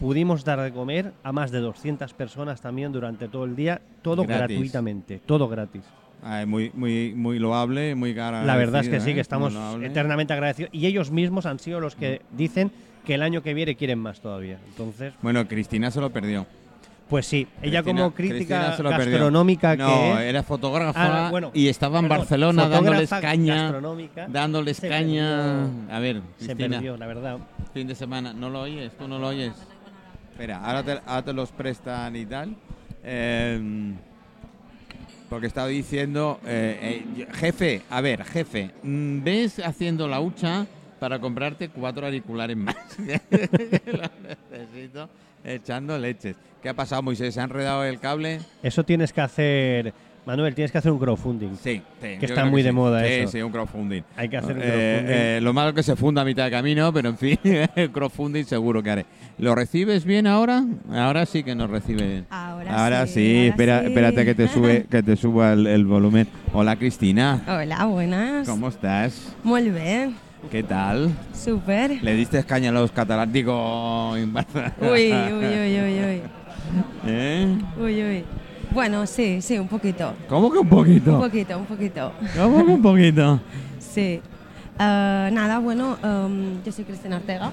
pudimos 0.00 0.44
dar 0.44 0.60
de 0.60 0.72
comer 0.72 1.12
a 1.22 1.30
más 1.30 1.52
de 1.52 1.60
200 1.60 2.12
personas 2.14 2.60
también 2.60 2.90
durante 2.90 3.28
todo 3.28 3.44
el 3.44 3.54
día, 3.54 3.80
todo 4.02 4.24
Gratis. 4.24 4.56
gratuitamente, 4.56 5.20
todo 5.24 5.48
gratis. 5.48 5.84
Ah, 6.24 6.44
muy, 6.44 6.72
muy, 6.74 7.14
muy 7.14 7.38
loable, 7.38 7.94
muy 7.94 8.12
cara. 8.12 8.42
La 8.44 8.56
verdad 8.56 8.80
es 8.80 8.88
que 8.88 8.98
sí, 8.98 9.10
¿eh? 9.10 9.14
que 9.14 9.20
estamos 9.20 9.52
Muy 9.52 9.62
loable. 9.62 9.86
eternamente 9.86 10.32
agradecidos 10.32 10.70
y 10.74 10.86
ellos 10.86 11.12
mismos 11.12 11.46
han 11.46 11.60
sido 11.60 11.78
los 11.78 11.94
que 11.94 12.22
dicen 12.32 12.72
que 13.04 13.14
el 13.14 13.22
año 13.22 13.42
que 13.42 13.54
viene 13.54 13.76
quieren 13.76 14.00
más 14.00 14.20
todavía. 14.20 14.58
Entonces, 14.68 15.14
Bueno, 15.22 15.46
Cristina 15.46 15.92
se 15.92 16.00
lo 16.00 16.10
perdió. 16.10 16.46
Pues 17.08 17.26
sí, 17.26 17.46
ella 17.62 17.82
Cristina- 17.82 18.02
como 18.02 18.14
crítica 18.14 18.76
gastronómica 18.76 19.76
No, 19.76 19.86
que 20.16 20.28
era 20.28 20.42
fotógrafa 20.42 21.26
Ah, 21.26 21.30
bueno, 21.30 21.50
y 21.54 21.68
estaba 21.68 21.98
en 22.00 22.04
perdón, 22.08 22.18
Barcelona 22.18 22.68
dándoles 22.68 23.10
caña. 23.10 23.72
Dándoles 24.28 24.76
se 24.76 24.88
caña. 24.88 25.68
perdió- 25.70 25.94
A 25.94 25.98
ver, 26.00 26.22
se 26.38 26.54
perdió, 26.56 26.96
la 26.96 27.06
verdad. 27.06 27.38
fin 27.72 27.86
de 27.86 27.94
semana. 27.94 28.32
¿No 28.32 28.50
lo 28.50 28.60
oyes? 28.62 28.92
¿Tú 28.98 29.08
no 29.08 29.18
lo 29.18 29.28
oyes? 29.28 29.52
Espera, 30.32 30.58
ahora 30.64 30.82
te, 30.82 30.92
ahora 31.06 31.22
te 31.24 31.32
los 31.32 31.50
prestan 31.50 32.14
y 32.16 32.26
tal. 32.26 32.54
Eh, 33.02 33.92
porque 35.28 35.46
estaba 35.46 35.68
diciendo, 35.68 36.40
eh, 36.46 37.04
eh, 37.18 37.26
jefe, 37.34 37.82
a 37.90 38.00
ver, 38.00 38.24
jefe, 38.24 38.70
mm, 38.82 39.22
ves 39.22 39.58
haciendo 39.58 40.08
la 40.08 40.20
hucha 40.20 40.66
para 40.98 41.18
comprarte 41.18 41.68
cuatro 41.68 42.06
auriculares 42.06 42.56
más. 42.56 42.76
Lo 42.98 44.10
necesito 44.50 45.08
echando 45.44 45.98
leches. 45.98 46.36
¿Qué 46.62 46.68
ha 46.68 46.74
pasado, 46.74 47.02
Moisés? 47.02 47.34
¿Se 47.34 47.40
ha 47.40 47.44
enredado 47.44 47.84
el 47.84 48.00
cable? 48.00 48.40
Eso 48.62 48.84
tienes 48.84 49.12
que 49.12 49.20
hacer, 49.20 49.94
Manuel, 50.26 50.54
tienes 50.56 50.72
que 50.72 50.78
hacer 50.78 50.90
un 50.90 50.98
crowdfunding. 50.98 51.50
Sí, 51.62 51.80
sí, 52.02 52.08
yo 52.20 52.26
está 52.26 52.44
muy 52.46 52.62
de 52.62 52.70
sí. 52.70 52.74
moda 52.74 53.00
sí, 53.04 53.06
eso. 53.12 53.32
Sí, 53.32 53.42
un 53.42 53.52
crowdfunding. 53.52 54.02
Hay 54.16 54.28
que 54.28 54.36
hacer 54.38 54.56
un 54.56 54.62
Eh, 54.62 54.66
crowdfunding. 54.66 55.14
eh, 55.16 55.38
lo 55.40 55.52
malo 55.52 55.72
que 55.72 55.84
se 55.84 55.94
funda 55.94 56.22
a 56.22 56.24
mitad 56.24 56.44
de 56.46 56.50
camino, 56.50 56.92
pero 56.92 57.10
en 57.10 57.16
fin, 57.16 57.38
el 57.76 57.90
crowdfunding 57.92 58.44
seguro 58.44 58.82
que 58.82 58.90
haré. 58.90 59.06
¿Lo 59.38 59.54
recibes 59.54 60.04
bien 60.04 60.26
ahora? 60.26 60.64
Ahora 60.92 61.24
sí 61.26 61.44
que 61.44 61.54
nos 61.54 61.70
recibe 61.70 62.04
bien. 62.06 62.26
Ahora, 62.28 63.06
sí, 63.06 63.12
sí, 63.14 63.36
ahora 63.36 63.48
espera, 63.50 63.80
sí. 63.80 63.86
espérate 63.86 64.24
que 64.24 64.34
te 64.34 64.48
sube, 64.48 64.86
que 64.90 65.02
te 65.04 65.14
suba 65.16 65.52
el, 65.52 65.64
el 65.68 65.86
volumen. 65.86 66.26
Hola 66.52 66.74
Cristina, 66.74 67.44
Hola, 67.46 67.84
buenas. 67.84 68.48
¿cómo 68.48 68.68
estás? 68.68 69.32
Muy 69.44 69.70
bien, 69.70 70.16
¿Qué 70.50 70.62
tal? 70.62 71.10
súper. 71.34 72.02
¿Le 72.02 72.14
diste 72.14 72.42
caña 72.44 72.70
a 72.70 72.72
los 72.72 72.90
catalanes? 72.92 73.32
Digo. 73.32 74.12
Uy, 74.12 74.26
uy, 74.80 75.12
uy, 75.12 75.80
uy, 75.80 76.00
uy. 76.04 76.22
¿Eh? 77.06 77.58
Uy, 77.78 78.02
uy. 78.02 78.24
Bueno, 78.70 79.06
sí, 79.06 79.40
sí, 79.42 79.58
un 79.58 79.68
poquito. 79.68 80.14
¿Cómo 80.28 80.50
que 80.50 80.58
un 80.58 80.68
poquito? 80.68 81.14
Un 81.14 81.20
poquito, 81.20 81.58
un 81.58 81.64
poquito. 81.66 82.12
¿Cómo 82.36 82.64
que 82.64 82.72
un 82.72 82.82
poquito? 82.82 83.40
Sí. 83.78 84.20
Ah, 84.78 85.28
nada, 85.32 85.58
bueno, 85.58 85.96
em, 86.04 86.62
yo 86.62 86.70
soy 86.70 86.84
Cristina 86.84 87.16
Ortega. 87.16 87.50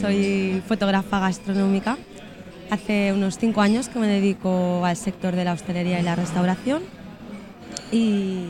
Soy 0.00 0.62
fotógrafa 0.66 1.20
gastronómica. 1.20 1.96
Hace 2.70 3.12
unos 3.12 3.38
cinco 3.38 3.60
años 3.60 3.88
que 3.88 3.98
me 3.98 4.08
dedico 4.08 4.84
al 4.84 4.96
sector 4.96 5.36
de 5.36 5.44
la 5.44 5.52
hostelería 5.52 6.00
y 6.00 6.02
la 6.02 6.16
restauración. 6.16 6.82
Y, 7.92 8.46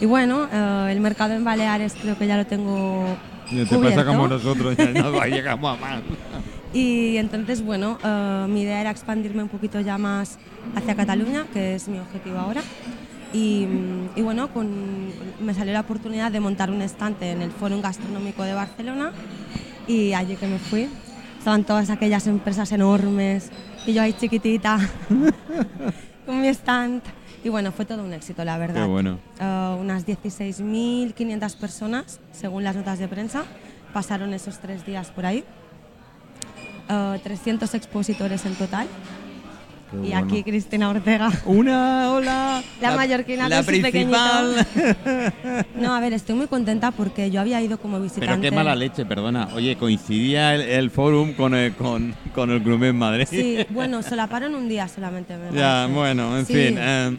y 0.00 0.06
bueno, 0.06 0.48
eh, 0.52 0.88
el 0.90 1.00
mercado 1.00 1.34
en 1.34 1.44
Baleares 1.44 1.94
creo 2.00 2.16
que 2.16 2.26
ya 2.26 2.36
lo 2.36 2.46
tengo 2.46 3.04
Te 3.50 3.64
pasa 3.64 3.76
cubierto. 3.76 4.06
como 4.06 4.28
nosotros, 4.28 4.76
ya 4.76 4.90
no 4.92 5.24
llegamos 5.26 5.76
a 5.76 5.80
más. 5.80 6.00
Y 6.72 7.16
entonces, 7.16 7.62
bueno, 7.64 7.98
eh, 8.02 8.46
mi 8.48 8.62
idea 8.62 8.80
era 8.80 8.90
expandirme 8.90 9.42
un 9.42 9.48
poquito 9.48 9.80
ya 9.80 9.98
más 9.98 10.38
hacia 10.74 10.94
Cataluña, 10.94 11.46
que 11.52 11.74
es 11.74 11.88
mi 11.88 11.98
objetivo 11.98 12.38
ahora. 12.38 12.62
Y, 13.32 13.66
y 14.16 14.22
bueno, 14.22 14.48
con, 14.52 15.08
me 15.40 15.54
salió 15.54 15.72
la 15.72 15.80
oportunidad 15.80 16.32
de 16.32 16.40
montar 16.40 16.70
un 16.70 16.82
estante 16.82 17.30
en 17.30 17.42
el 17.42 17.50
Fórum 17.50 17.80
Gastronómico 17.80 18.42
de 18.42 18.54
Barcelona 18.54 19.12
y 19.86 20.12
allí 20.14 20.36
que 20.36 20.46
me 20.46 20.58
fui. 20.58 20.88
Estaban 21.38 21.64
todas 21.64 21.90
aquellas 21.90 22.26
empresas 22.26 22.70
enormes 22.72 23.50
y 23.86 23.92
yo 23.92 24.02
ahí 24.02 24.12
chiquitita 24.12 24.78
con 26.26 26.40
mi 26.40 26.48
stand. 26.48 27.02
Y 27.42 27.48
bueno, 27.48 27.72
fue 27.72 27.84
todo 27.84 28.02
un 28.04 28.12
éxito, 28.12 28.44
la 28.44 28.58
verdad. 28.58 28.82
Qué 28.82 28.88
bueno. 28.88 29.18
Eh, 29.40 29.76
unas 29.80 30.06
16.500 30.06 31.56
personas, 31.56 32.20
según 32.32 32.64
las 32.64 32.76
notas 32.76 32.98
de 32.98 33.08
prensa, 33.08 33.44
pasaron 33.94 34.34
esos 34.34 34.58
tres 34.58 34.84
días 34.84 35.10
por 35.10 35.24
ahí. 35.26 35.44
Eh, 36.88 37.20
300 37.22 37.74
expositores 37.74 38.44
en 38.44 38.54
total. 38.56 38.86
Qué 39.90 39.96
y 39.96 40.10
bueno. 40.10 40.18
aquí 40.18 40.42
Cristina 40.44 40.88
Ortega. 40.90 41.30
Una, 41.46 42.12
hola. 42.12 42.62
La 42.80 42.96
mallorquina 42.96 43.48
la 43.48 43.56
con 43.56 43.64
su 43.64 43.70
principal. 43.80 44.66
No, 45.74 45.94
a 45.94 46.00
ver, 46.00 46.12
estoy 46.12 46.36
muy 46.36 46.46
contenta 46.46 46.90
porque 46.92 47.30
yo 47.30 47.40
había 47.40 47.60
ido 47.60 47.78
como 47.78 48.00
visitante. 48.00 48.28
Pero 48.28 48.40
qué 48.40 48.50
mala 48.50 48.74
leche, 48.74 49.04
perdona. 49.04 49.48
Oye, 49.54 49.76
coincidía 49.76 50.54
el, 50.54 50.60
el 50.62 50.90
forum 50.90 51.32
con 51.34 51.54
el, 51.54 51.74
con, 51.74 52.14
con 52.34 52.50
el 52.50 52.62
Club 52.62 52.84
en 52.84 52.96
Madrid. 52.96 53.26
Sí, 53.28 53.58
bueno, 53.70 54.02
solaparon 54.02 54.54
un 54.54 54.68
día 54.68 54.86
solamente. 54.88 55.36
me 55.36 55.46
ya, 55.56 55.82
parece. 55.82 55.92
bueno, 55.94 56.38
en 56.38 56.46
Sí. 56.46 56.54
fin. 56.54 56.76
eh, 56.78 57.18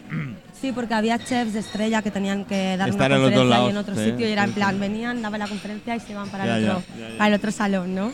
Sí, 0.62 0.70
porque 0.70 0.94
había 0.94 1.18
chefs 1.18 1.54
de 1.54 1.58
estrella 1.58 2.02
que 2.02 2.12
tenían 2.12 2.44
que 2.44 2.76
dar 2.76 2.88
Estar 2.88 3.10
una 3.10 3.18
conferencia 3.20 3.44
lados, 3.50 3.66
y 3.66 3.70
en 3.72 3.76
otro 3.78 3.94
sí, 3.96 4.04
sitio 4.04 4.28
y 4.28 4.30
era 4.30 4.44
en 4.44 4.52
plan, 4.52 4.78
venían, 4.78 5.20
daban 5.20 5.40
la 5.40 5.48
conferencia 5.48 5.96
y 5.96 5.98
se 6.00 6.12
iban 6.12 6.28
para, 6.28 6.46
Ya, 6.46 6.56
el, 6.58 6.68
otro, 6.70 6.82
ya, 6.96 7.08
ya. 7.08 7.18
para 7.18 7.28
el 7.28 7.34
otro 7.34 7.50
salón, 7.50 7.94
¿no? 7.96 8.12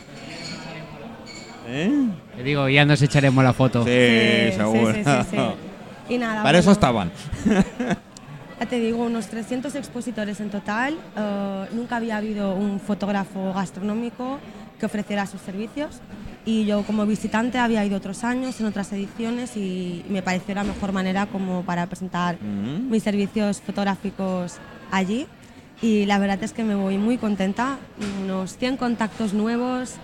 ¿Eh? 1.69 2.09
Te 2.37 2.43
digo, 2.43 2.69
ya 2.69 2.85
nos 2.85 3.01
echaremos 3.03 3.43
la 3.45 3.53
foto. 3.53 3.85
Sí, 3.85 3.91
Sí, 3.91 4.57
seguro. 4.57 4.95
sí, 4.95 5.05
sí, 5.05 5.11
sí, 5.31 5.37
sí. 5.37 5.37
Y 6.15 6.17
nada, 6.19 6.43
Para 6.43 6.59
eso 6.59 6.73
bueno, 6.73 6.73
estaban. 6.73 7.13
Ya 8.61 8.67
te 8.67 8.81
digo, 8.81 9.05
unos 9.05 9.29
300 9.29 9.73
expositores 9.77 10.41
en 10.41 10.51
total. 10.51 10.97
eh, 11.17 11.65
nunca 11.73 11.95
había 11.97 12.17
habido 12.17 12.55
un 12.57 12.81
fotógrafo 12.81 13.53
gastronómico 13.55 14.41
que 14.81 14.87
ofreciera 14.87 15.27
sus 15.27 15.41
servicios. 15.43 16.01
Y 16.45 16.65
yo 16.65 16.83
como 16.83 17.07
visitante 17.07 17.59
había 17.59 17.85
ido 17.85 17.97
otros 17.99 18.25
años 18.25 18.59
en 18.59 18.67
otras 18.67 18.93
ediciones 18.93 19.57
y 19.57 20.05
me 20.09 20.23
pareció 20.23 20.57
la 20.57 20.65
mejor 20.65 20.91
manera 20.93 21.27
como 21.27 21.63
para 21.63 21.87
presentar 21.87 22.37
Mm. 22.43 22.91
mis 22.91 23.03
servicios 23.05 23.61
fotográficos 23.61 24.57
allí. 24.91 25.27
Y 25.81 26.07
la 26.07 26.19
verdad 26.19 26.43
es 26.43 26.53
que 26.53 26.65
me 26.65 26.75
voy 26.75 26.99
muy 26.99 27.17
contenta. 27.19 27.77
Unos 28.25 28.57
100 28.57 28.77
contactos 28.77 29.35
nuevos, 29.35 29.95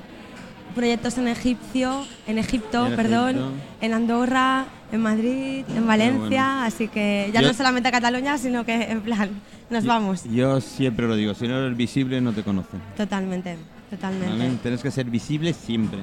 proyectos 0.74 1.16
en 1.18 1.28
Egipcio, 1.28 2.04
en 2.26 2.38
Egipto, 2.38 2.86
En 2.86 2.96
perdón, 2.96 3.30
Egipto. 3.30 3.50
en 3.80 3.94
Andorra, 3.94 4.66
en 4.92 5.00
Madrid, 5.00 5.64
en 5.74 5.86
Valencia, 5.86 6.64
así 6.64 6.88
que 6.88 7.30
ya 7.32 7.40
Yo- 7.40 7.48
no 7.48 7.54
solamente 7.54 7.88
a 7.88 7.92
Cataluña, 7.92 8.36
sino 8.38 8.64
que 8.64 8.74
en 8.90 9.00
plan, 9.00 9.30
nos 9.70 9.84
vamos. 9.84 10.24
Yo 10.30 10.60
siempre 10.60 11.06
lo 11.08 11.16
digo, 11.16 11.34
si 11.34 11.48
no 11.48 11.56
eres 11.58 11.76
visible 11.76 12.20
no 12.20 12.32
te 12.32 12.42
conocen. 12.42 12.80
Totalmente, 12.96 13.56
totalmente. 13.90 14.28
¿vale? 14.36 14.50
Tienes 14.62 14.82
que 14.82 14.90
ser 14.90 15.06
visible 15.06 15.52
siempre. 15.52 16.00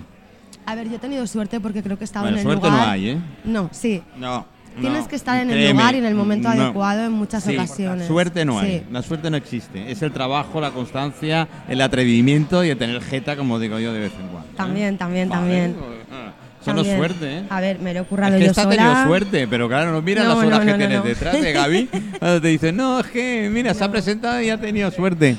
A 0.65 0.75
ver, 0.75 0.89
yo 0.89 0.95
he 0.95 0.99
tenido 0.99 1.25
suerte 1.27 1.59
porque 1.59 1.81
creo 1.83 1.97
que 1.97 2.03
estaba 2.03 2.23
Bueno, 2.25 2.37
en 2.37 2.41
el 2.41 2.47
suerte 2.53 2.67
lugar. 2.69 2.85
no 2.87 2.91
hay, 2.91 3.09
¿eh? 3.09 3.17
No, 3.45 3.69
sí. 3.71 4.01
No. 4.17 4.45
Tienes 4.79 5.01
no, 5.01 5.07
que 5.09 5.15
estar 5.17 5.35
en 5.41 5.49
el 5.49 5.55
créeme, 5.57 5.73
lugar 5.73 5.95
y 5.95 5.97
en 5.97 6.05
el 6.05 6.15
momento 6.15 6.47
no. 6.53 6.61
adecuado 6.63 7.03
en 7.03 7.11
muchas 7.11 7.43
Sí, 7.43 7.53
ocasiones. 7.57 8.07
Suerte 8.07 8.45
no 8.45 8.59
Sí. 8.61 8.65
hay, 8.67 8.85
la 8.89 9.01
suerte 9.01 9.29
no 9.29 9.35
existe. 9.35 9.91
Es 9.91 10.01
el 10.01 10.13
trabajo, 10.13 10.61
la 10.61 10.71
constancia, 10.71 11.45
el 11.67 11.81
atrevimiento 11.81 12.63
y 12.63 12.69
el 12.69 12.77
tener 12.77 13.01
jeta, 13.01 13.35
como 13.35 13.59
digo 13.59 13.79
yo, 13.79 13.91
de 13.91 13.99
vez 13.99 14.13
en 14.17 14.27
cuando. 14.27 14.40
También, 14.55 14.97
también, 14.97 15.29
Vale, 15.29 15.41
también. 15.41 15.75
ah, 16.11 16.31
es 16.59 16.65
También. 16.65 16.97
suerte, 16.97 17.37
¿eh? 17.39 17.43
A 17.49 17.59
ver, 17.61 17.79
me 17.79 17.93
lo 17.93 17.99
he 17.99 18.01
Es 18.03 18.07
currado 18.07 18.37
que 18.37 18.45
yo 18.45 18.53
sola. 18.53 18.69
tenido 18.69 19.03
suerte, 19.07 19.47
pero 19.47 19.67
claro, 19.67 19.91
no 19.91 20.01
mira 20.01 20.23
No, 20.23 20.29
las 20.35 20.37
horas 20.45 20.59
no, 20.59 20.65
que 20.65 20.71
no, 20.71 20.77
tienes 20.77 20.97
no. 20.99 21.03
detrás 21.03 21.41
de 21.41 21.51
Gaby. 21.53 21.89
cuando 22.19 22.41
te 22.41 22.47
dicen, 22.49 22.75
no, 22.77 22.99
es 22.99 23.07
que, 23.07 23.49
mira, 23.51 23.73
se 23.73 23.83
ha 23.83 23.91
presentado 23.91 24.41
y 24.41 24.49
ha 24.49 24.59
tenido 24.59 24.91
suerte. 24.91 25.37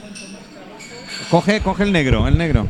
Coge, 1.31 1.61
coge 1.61 1.85
el 1.85 1.93
negro, 1.93 2.27
el 2.29 2.37
negro. 2.37 2.67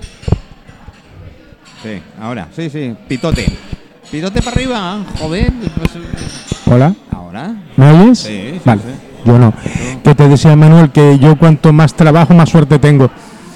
Sí, 1.82 2.00
ahora, 2.20 2.48
sí, 2.54 2.70
sí, 2.70 2.94
pitote. 3.08 3.46
Pitote 4.10 4.40
para 4.42 4.54
arriba, 4.56 4.98
joder. 5.18 5.50
pues, 5.76 5.90
Hola, 6.66 6.94
ahora. 7.10 7.54
¿me 7.76 7.90
oyes? 7.90 8.18
Sí, 8.20 8.50
sí, 8.54 8.60
vale, 8.64 8.82
sí. 8.82 8.88
yo 9.24 9.38
no. 9.38 9.52
Que 10.04 10.14
te 10.14 10.28
decía 10.28 10.54
Manuel 10.54 10.90
que 10.90 11.18
yo 11.18 11.36
cuanto 11.36 11.72
más 11.72 11.94
trabajo, 11.94 12.34
más 12.34 12.50
suerte 12.50 12.78
tengo. 12.78 13.10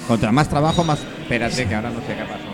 Contra 0.07 0.31
más 0.31 0.49
trabajo, 0.49 0.83
más. 0.83 0.99
Espérate, 1.21 1.67
que 1.67 1.75
ahora 1.75 1.89
no 1.89 1.99
sé 2.01 2.07
qué 2.07 2.21
aquí. 2.21 2.46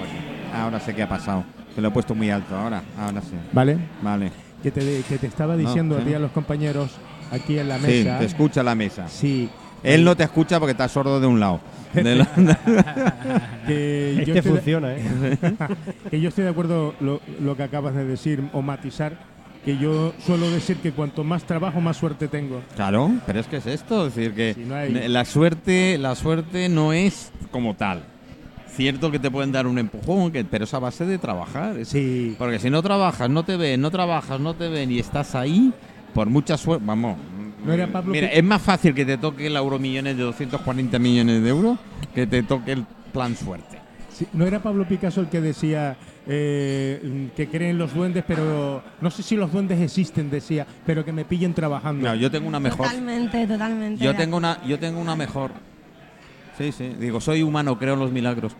Ahora 0.53 0.79
sé 0.79 0.93
qué 0.93 1.03
ha 1.03 1.09
pasado. 1.09 1.43
Que 1.75 1.81
lo 1.81 1.87
he 1.87 1.91
puesto 1.91 2.13
muy 2.13 2.29
alto, 2.29 2.55
ahora, 2.55 2.83
ahora 2.97 3.21
sí. 3.21 3.35
¿Vale? 3.51 3.77
Vale. 4.01 4.31
Que 4.61 4.71
te, 4.71 5.01
que 5.09 5.17
te 5.17 5.27
estaba 5.27 5.57
diciendo 5.57 5.95
sí. 5.97 6.01
a 6.01 6.05
ti 6.05 6.13
a 6.13 6.19
los 6.19 6.31
compañeros 6.31 6.91
aquí 7.31 7.57
en 7.57 7.67
la 7.67 7.79
Sí, 7.79 7.87
mesa. 7.87 8.19
te 8.19 8.25
escucha 8.25 8.63
la 8.63 8.75
mesa. 8.75 9.07
Sí. 9.07 9.49
Él 9.81 10.03
no 10.05 10.15
te 10.15 10.23
escucha 10.23 10.59
porque 10.59 10.71
está 10.71 10.87
sordo 10.87 11.19
de 11.19 11.27
un 11.27 11.39
lado. 11.39 11.59
De 11.93 12.15
la- 12.15 12.25
Que 13.67 14.13
yo 14.15 14.21
Este 14.21 14.31
estoy 14.31 14.33
de- 14.33 14.41
funciona, 14.43 14.93
¿eh? 14.93 15.01
que 16.11 16.19
yo 16.21 16.29
estoy 16.29 16.43
de 16.43 16.49
acuerdo 16.51 16.93
lo, 16.99 17.21
lo 17.41 17.55
que 17.57 17.63
acabas 17.63 17.95
de 17.95 18.05
decir 18.05 18.43
o 18.53 18.61
matizar, 18.61 19.17
que 19.65 19.77
yo 19.77 20.13
suelo 20.25 20.49
decir 20.51 20.77
que 20.77 20.91
cuanto 20.91 21.23
más 21.23 21.43
trabajo, 21.43 21.79
más 21.81 21.97
suerte 21.97 22.27
tengo. 22.27 22.61
Claro, 22.75 23.11
pero 23.25 23.39
es 23.39 23.47
que 23.47 23.57
es 23.57 23.65
esto, 23.65 24.07
es 24.07 24.15
decir 24.15 24.33
que 24.33 24.53
Si 24.53 24.61
no 24.65 24.75
hay- 24.75 25.07
la 25.07 25.25
suerte, 25.25 25.97
la 25.97 26.15
suerte 26.15 26.67
no 26.69 26.93
es 26.93 27.31
como 27.51 27.75
tal. 27.75 28.03
Cierto 28.75 29.11
que 29.11 29.19
te 29.19 29.29
pueden 29.29 29.51
dar 29.51 29.67
un 29.67 29.77
empujón, 29.77 30.31
que, 30.31 30.43
pero 30.43 30.63
es 30.63 30.73
a 30.73 30.79
base 30.79 31.05
de 31.05 31.17
trabajar. 31.17 31.77
es- 31.77 31.89
Sí. 31.89 32.35
Porque 32.37 32.59
si 32.59 32.69
no 32.69 32.81
trabajas, 32.81 33.29
no 33.29 33.43
te 33.43 33.55
ven, 33.55 33.79
no 33.81 33.91
trabajas, 33.91 34.39
no 34.39 34.53
te 34.55 34.67
ven 34.67 34.91
y 34.91 34.99
estás 34.99 35.35
ahí, 35.35 35.71
por 36.13 36.27
mucha 36.29 36.57
suerte, 36.57 36.83
vamos. 36.85 37.17
¿No 37.65 37.71
era 37.71 37.87
Pablo 37.87 38.11
Mira, 38.11 38.27
es 38.27 38.43
más 38.43 38.61
fácil 38.61 38.93
que 38.93 39.05
te 39.05 39.17
toque 39.17 39.47
el 39.47 39.55
euromillones 39.55 40.17
de 40.17 40.23
240 40.23 40.99
millones 40.99 41.41
de 41.43 41.49
euros 41.49 41.77
que 42.13 42.27
te 42.27 42.43
toque 42.43 42.73
el 42.73 42.85
plan 43.13 43.35
suerte. 43.37 43.77
Sí, 44.11 44.27
¿No 44.33 44.45
era 44.45 44.61
Pablo 44.61 44.85
Picasso 44.87 45.21
el 45.21 45.27
que 45.29 45.39
decía 45.41 45.95
eh, 46.27 47.29
que 47.35 47.47
creen 47.47 47.77
los 47.77 47.93
duendes, 47.93 48.23
pero 48.27 48.83
no 49.01 49.09
sé 49.11 49.23
si 49.23 49.35
los 49.35 49.51
duendes 49.51 49.79
existen, 49.81 50.29
decía, 50.29 50.67
pero 50.85 51.03
que 51.05 51.11
me 51.11 51.25
pillen 51.25 51.53
trabajando? 51.53 52.07
No, 52.07 52.15
yo 52.15 52.29
tengo 52.29 52.47
una 52.47 52.59
mejor. 52.59 52.85
Totalmente, 52.87 53.47
totalmente. 53.47 54.03
Yo 54.03 54.15
tengo 54.15 54.37
una, 54.37 54.59
yo 54.65 54.77
tengo 54.77 54.99
una 54.99 55.15
mejor. 55.15 55.51
Sí, 56.57 56.71
sí. 56.71 56.95
Digo, 56.99 57.19
soy 57.19 57.43
humano, 57.43 57.77
creo 57.77 57.93
en 57.95 57.99
los 57.99 58.11
milagros. 58.11 58.55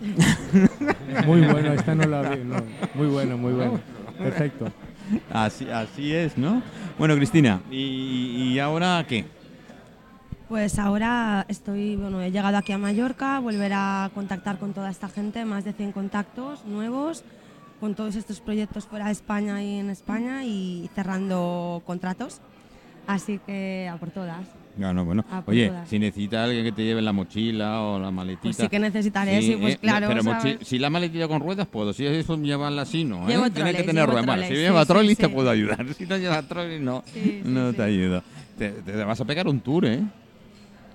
Muy 1.26 1.40
bueno, 1.42 1.72
esta 1.72 1.94
no 1.94 2.04
la 2.06 2.22
vi. 2.30 2.44
no. 2.44 2.56
Muy 2.94 3.06
bueno, 3.06 3.36
muy 3.38 3.52
bueno. 3.52 3.80
Perfecto. 4.18 4.66
Así, 5.32 5.68
así 5.68 6.12
es, 6.14 6.38
¿no? 6.38 6.62
Bueno, 6.98 7.14
Cristina, 7.16 7.60
¿y, 7.70 8.52
y 8.52 8.58
ahora 8.58 9.04
qué? 9.08 9.24
Pues 10.48 10.78
ahora 10.78 11.44
estoy, 11.48 11.96
bueno, 11.96 12.20
he 12.20 12.30
llegado 12.30 12.56
aquí 12.56 12.72
a 12.72 12.78
Mallorca, 12.78 13.38
volver 13.40 13.72
a 13.74 14.10
contactar 14.14 14.58
con 14.58 14.72
toda 14.72 14.90
esta 14.90 15.08
gente, 15.08 15.44
más 15.44 15.64
de 15.64 15.72
100 15.72 15.92
contactos 15.92 16.64
nuevos, 16.66 17.24
con 17.80 17.94
todos 17.94 18.16
estos 18.16 18.40
proyectos 18.40 18.86
fuera 18.86 19.06
de 19.06 19.12
España 19.12 19.62
y 19.62 19.78
en 19.78 19.90
España 19.90 20.44
y 20.44 20.90
cerrando 20.94 21.82
contratos. 21.86 22.40
Así 23.06 23.40
que 23.46 23.90
a 23.92 23.96
por 23.96 24.10
todas. 24.10 24.46
Bueno, 24.74 25.04
bueno. 25.04 25.24
Ah, 25.30 25.42
pues 25.44 25.54
Oye, 25.56 25.70
si 25.86 25.98
necesita 25.98 26.44
alguien 26.44 26.64
que 26.64 26.72
te 26.72 26.82
lleve 26.82 27.02
la 27.02 27.12
mochila 27.12 27.82
o 27.82 27.98
la 27.98 28.10
maletita. 28.10 28.42
Pues 28.42 28.56
sí 28.56 28.68
que 28.68 28.78
necesitaré, 28.78 29.42
sí, 29.42 29.56
pues 29.60 29.74
eh, 29.74 29.78
claro, 29.78 30.08
Pero 30.08 30.22
¿sabes? 30.22 30.58
mochi- 30.60 30.64
si 30.64 30.78
la 30.78 30.88
maletita 30.88 31.28
con 31.28 31.40
ruedas 31.40 31.66
puedo, 31.66 31.92
si 31.92 32.06
eso 32.06 32.36
llevarla 32.38 32.82
así, 32.82 33.04
no. 33.04 33.24
¿eh? 33.28 33.32
Llevo 33.32 33.50
Tiene 33.50 33.74
que 33.74 33.82
tener 33.82 34.08
ruedas. 34.08 34.48
Si 34.48 34.54
lleva 34.54 34.80
sí, 34.80 34.86
sí, 34.86 34.92
trolley 34.92 35.14
te 35.16 35.28
puedo 35.28 35.50
ayudar. 35.50 35.84
Si 35.94 36.06
no 36.06 36.16
lleva 36.16 36.42
trolley, 36.42 36.80
no, 36.80 37.04
no 37.44 37.72
te 37.74 37.82
ayudo. 37.82 38.22
Te, 38.56 38.70
te 38.70 39.04
vas 39.04 39.20
a 39.20 39.24
pegar 39.26 39.46
un 39.46 39.60
tour, 39.60 39.84
¿eh? 39.84 40.00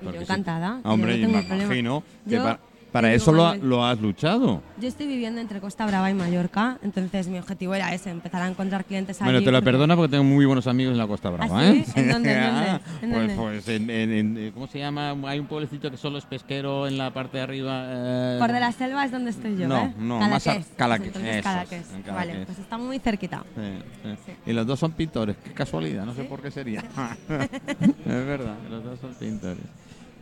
Porque 0.03 0.17
yo 0.17 0.21
encantada. 0.23 0.79
yo 0.83 0.89
Hombre, 0.91 1.11
no 1.13 1.17
y 1.17 1.21
tengo 1.21 1.37
me 1.37 1.43
problema. 1.43 1.63
imagino 1.65 2.03
que 2.27 2.35
Yo 2.35 2.43
pa- 2.43 2.59
para 2.91 3.13
eso 3.13 3.32
lo, 3.32 3.43
Manuel, 3.43 3.69
lo 3.69 3.86
has 3.86 4.00
luchado. 4.00 4.62
Yo 4.80 4.88
estoy 4.88 5.08
viviendo 5.08 5.39
entre 5.41 5.60
Costa 5.60 5.86
Brava 5.86 6.10
y 6.10 6.13
Mallorca, 6.13 6.78
entonces 6.82 7.28
mi 7.28 7.38
objetivo 7.38 7.76
era 7.76 7.93
ese, 7.93 8.10
empezar 8.10 8.41
a 8.41 8.47
encontrar 8.47 8.86
clientes 8.86 9.21
allí. 9.21 9.26
Bueno, 9.32 9.39
te 9.45 9.52
lo 9.52 9.58
porque- 9.58 9.65
perdona 9.71 9.95
porque 9.95 10.12
tengo 10.12 10.23
muy 10.23 10.45
buenos 10.45 10.67
amigos 10.67 10.93
en 10.93 10.97
la 10.97 11.08
Costa 11.08 11.30
Brava, 11.30 11.60
¿Ah, 11.60 11.71
sí? 11.73 11.80
¿eh? 11.80 11.86
¿En 11.95 12.10
dónde, 12.12 12.34
en 12.34 12.41
dónde? 12.54 12.69
Ah, 12.69 12.82
¿En 13.02 13.10
pues, 13.12 13.12
dónde? 13.12 13.36
pues 13.36 13.67
en, 13.69 13.89
en- 13.89 14.38
en- 14.38 14.52
¿cómo 14.52 14.67
se 14.67 14.80
llama? 14.80 15.12
Hay 15.28 15.39
un 15.39 15.47
pueblecito 15.47 15.91
que 15.91 15.97
solo 15.97 16.17
es 16.17 16.26
pesquero 16.26 16.88
en 16.88 16.97
la 16.97 17.12
parte 17.13 17.38
de 17.38 17.43
arriba. 17.43 17.84
eh, 17.88 18.38
Por 18.39 18.52
de 18.52 18.60
la 18.60 18.71
selva 18.71 19.06
es 19.06 19.12
donde 19.12 19.32
estoy 19.32 19.58
yo, 19.58 19.67
No, 19.67 19.78
¿eh? 19.86 19.93
no, 19.97 20.19
más 20.19 20.47
a- 20.47 20.56
Entonces, 20.56 21.45
es, 21.71 21.93
en 21.93 22.04
Vale, 22.15 22.45
pues 22.45 22.58
está 22.60 22.78
muy 22.78 23.00
cerquita. 23.00 23.43
Sí, 23.56 23.62
sí. 24.04 24.10
Sí. 24.26 24.32
Y 24.45 24.54
los 24.54 24.65
dos 24.65 24.80
son 24.80 24.91
pintores, 24.93 25.36
qué 25.43 25.52
casualidad, 25.54 26.06
no 26.06 26.13
sé 26.13 26.23
por 26.23 26.41
qué 26.41 26.52
sería. 26.52 26.82
es 27.30 28.06
verdad, 28.06 28.56
los 28.69 28.84
dos 28.84 29.00
son 29.00 29.13
pintores. 29.15 29.63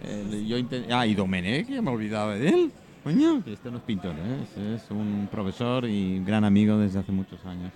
El- 0.07 0.45
yo 0.45 0.57
ah, 0.91 1.05
y 1.05 1.15
Domenech, 1.15 1.67
ya 1.67 1.81
me 1.81 1.91
olvidaba 1.91 2.35
de 2.35 2.49
él. 2.49 2.71
Coño, 3.03 3.43
que 3.43 3.53
este 3.53 3.69
no 3.69 3.77
es 3.77 3.83
pintor, 3.83 4.15
¿eh? 4.15 4.43
es, 4.43 4.83
es 4.83 4.91
un 4.91 5.27
profesor 5.31 5.85
y 5.85 6.23
gran 6.23 6.43
amigo 6.43 6.77
desde 6.77 6.99
hace 6.99 7.11
muchos 7.11 7.43
años. 7.45 7.71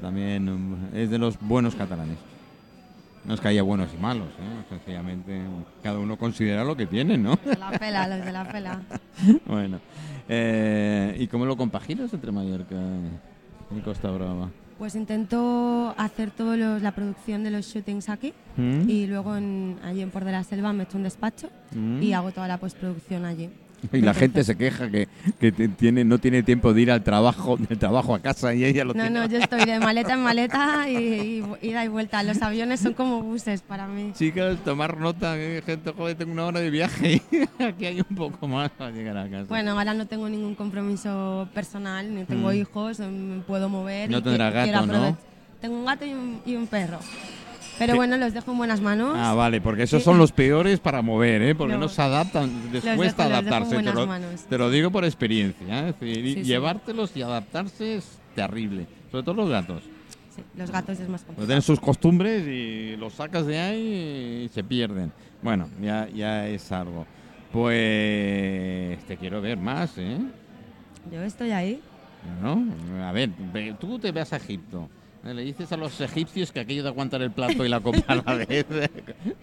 También 0.00 0.48
um, 0.48 0.76
es 0.94 1.08
de 1.10 1.18
los 1.18 1.40
buenos 1.40 1.74
catalanes. 1.74 2.18
No 3.24 3.34
es 3.34 3.40
que 3.40 3.48
haya 3.48 3.62
buenos 3.62 3.88
y 3.94 4.00
malos, 4.00 4.28
¿eh? 4.28 4.64
sencillamente 4.68 5.40
cada 5.82 5.98
uno 5.98 6.16
considera 6.16 6.64
lo 6.64 6.76
que 6.76 6.86
tiene, 6.86 7.16
¿no? 7.18 7.36
De 7.44 7.56
la 7.56 7.70
pela, 7.70 8.06
los 8.08 8.24
de 8.24 8.32
la 8.32 8.50
pela. 8.50 8.82
bueno, 9.46 9.80
eh, 10.28 11.16
¿y 11.18 11.26
cómo 11.26 11.44
lo 11.46 11.56
compaginas 11.56 12.12
entre 12.12 12.30
Mallorca 12.30 12.76
y 13.76 13.80
Costa 13.80 14.10
Brava? 14.10 14.50
Pues 14.78 14.94
intento 14.94 15.92
hacer 15.98 16.30
toda 16.30 16.56
la 16.56 16.92
producción 16.92 17.42
de 17.42 17.50
los 17.50 17.66
shootings 17.66 18.08
aquí 18.08 18.32
¿Mm? 18.56 18.88
y 18.88 19.08
luego 19.08 19.36
en, 19.36 19.76
allí 19.82 20.02
en 20.02 20.10
Por 20.10 20.24
de 20.24 20.30
la 20.30 20.44
Selva 20.44 20.72
me 20.72 20.84
echo 20.84 20.96
un 20.96 21.02
despacho 21.02 21.50
¿Mm? 21.74 22.00
y 22.00 22.12
hago 22.12 22.30
toda 22.30 22.46
la 22.46 22.58
postproducción 22.58 23.24
allí. 23.24 23.50
Y 23.92 24.00
la 24.00 24.12
gente 24.14 24.42
se 24.44 24.56
queja 24.56 24.90
que, 24.90 25.08
que 25.40 25.52
te- 25.52 25.68
tiene, 25.68 26.04
no 26.04 26.18
tiene 26.18 26.42
tiempo 26.42 26.72
de 26.74 26.82
ir 26.82 26.90
al 26.90 27.02
trabajo, 27.04 27.56
del 27.68 27.78
trabajo 27.78 28.14
a 28.14 28.18
casa 28.20 28.54
y 28.54 28.64
ella 28.64 28.84
lo 28.84 28.92
No, 28.94 29.02
tiene. 29.04 29.20
no, 29.20 29.26
yo 29.26 29.38
estoy 29.38 29.64
de 29.64 29.78
maleta 29.80 30.14
en 30.14 30.20
maleta 30.20 30.88
y, 30.88 31.44
y 31.62 31.68
ida 31.68 31.84
y 31.84 31.88
vuelta. 31.88 32.22
Los 32.22 32.42
aviones 32.42 32.80
son 32.80 32.94
como 32.94 33.22
buses 33.22 33.62
para 33.62 33.86
mí. 33.86 34.12
Chicas, 34.14 34.56
tomar 34.64 34.96
nota, 34.98 35.34
que 35.36 35.62
gente, 35.64 35.92
joder, 35.96 36.16
tengo 36.16 36.32
una 36.32 36.46
hora 36.46 36.60
de 36.60 36.70
viaje 36.70 37.22
y 37.30 37.62
aquí 37.62 37.86
hay 37.86 38.00
un 38.08 38.16
poco 38.16 38.48
más 38.48 38.70
para 38.70 38.90
llegar 38.90 39.16
a 39.16 39.28
casa. 39.28 39.44
Bueno, 39.48 39.72
ahora 39.72 39.94
no 39.94 40.06
tengo 40.06 40.28
ningún 40.28 40.54
compromiso 40.54 41.48
personal, 41.54 42.14
ni 42.14 42.24
tengo 42.24 42.50
Mm. 42.50 42.54
hijos, 42.54 42.98
me 43.00 43.40
puedo 43.42 43.68
mover. 43.68 44.10
No 44.10 44.18
y 44.18 44.22
que- 44.22 44.36
gato, 44.36 44.86
¿no? 44.86 45.16
Tengo 45.60 45.76
un 45.78 45.84
gato 45.84 46.04
y 46.04 46.12
un, 46.12 46.40
y 46.46 46.54
un 46.54 46.66
perro. 46.68 46.98
Pero 47.78 47.92
Sí. 47.92 47.96
bueno, 47.96 48.16
los 48.16 48.34
dejo 48.34 48.50
en 48.52 48.58
buenas 48.58 48.80
manos. 48.80 49.14
Ah, 49.16 49.34
vale, 49.34 49.60
porque 49.60 49.84
esos 49.84 50.00
Sí. 50.02 50.04
son 50.04 50.18
los 50.18 50.32
peores 50.32 50.80
para 50.80 51.00
mover, 51.02 51.42
¿eh? 51.42 51.54
Porque 51.54 51.74
no, 51.74 51.80
No. 51.80 51.88
se 51.88 52.02
adaptan, 52.02 52.50
les 52.72 52.82
cuesta 52.84 52.94
dejo- 52.94 52.96
los 52.96 53.08
dejo 53.08 53.22
en 53.22 53.32
adaptarse. 53.32 53.76
Te 53.76 53.92
lo, 53.94 54.06
manos. 54.06 54.44
te 54.48 54.58
lo 54.58 54.70
digo 54.70 54.90
por 54.90 55.04
experiencia, 55.04 55.86
¿eh? 55.86 55.88
Es 55.90 56.00
decir, 56.00 56.26
y 56.26 56.34
Sí, 56.34 56.40
sí. 56.42 56.48
llevártelos 56.48 57.16
y 57.16 57.22
adaptarse 57.22 57.96
es 57.96 58.18
terrible. 58.34 58.86
Sobre 59.10 59.22
todo 59.24 59.34
los 59.34 59.48
gatos. 59.50 59.82
Sí, 60.34 60.42
los 60.56 60.70
gatos 60.70 60.98
es 61.00 61.08
más 61.08 61.22
Pues 61.22 61.22
complicado. 61.22 61.46
tienen 61.46 61.62
sus 61.62 61.80
costumbres 61.80 62.46
y 62.46 62.96
los 62.96 63.14
sacas 63.14 63.46
de 63.46 63.58
ahí 63.58 64.42
y 64.44 64.48
se 64.48 64.62
pierden. 64.64 65.12
Bueno, 65.42 65.68
ya, 65.80 66.08
ya 66.14 66.46
es 66.48 66.70
algo. 66.72 67.06
Pues 67.88 68.98
te 69.06 69.16
quiero 69.16 69.40
ver 69.40 69.58
más, 69.58 69.96
¿eh? 69.98 70.18
Yo 71.12 71.22
estoy 71.22 71.50
ahí. 71.52 71.80
¿No? 72.42 72.62
A 73.06 73.12
ver, 73.12 73.30
ve- 73.52 73.74
tú 73.80 73.98
te 73.98 74.10
vas 74.12 74.32
a 74.32 74.36
Egipto. 74.36 74.88
Le 75.34 75.42
dices 75.42 75.70
a 75.72 75.76
los 75.76 76.00
egipcios 76.00 76.52
que 76.52 76.60
aquello 76.60 76.82
de 76.82 76.88
aguantar 76.88 77.22
el 77.22 77.30
plato 77.30 77.64
y 77.64 77.68
la 77.68 77.80
copa 77.80 78.02
a 78.06 78.14
la 78.16 78.34
vez, 78.34 78.66
eh, 78.70 78.88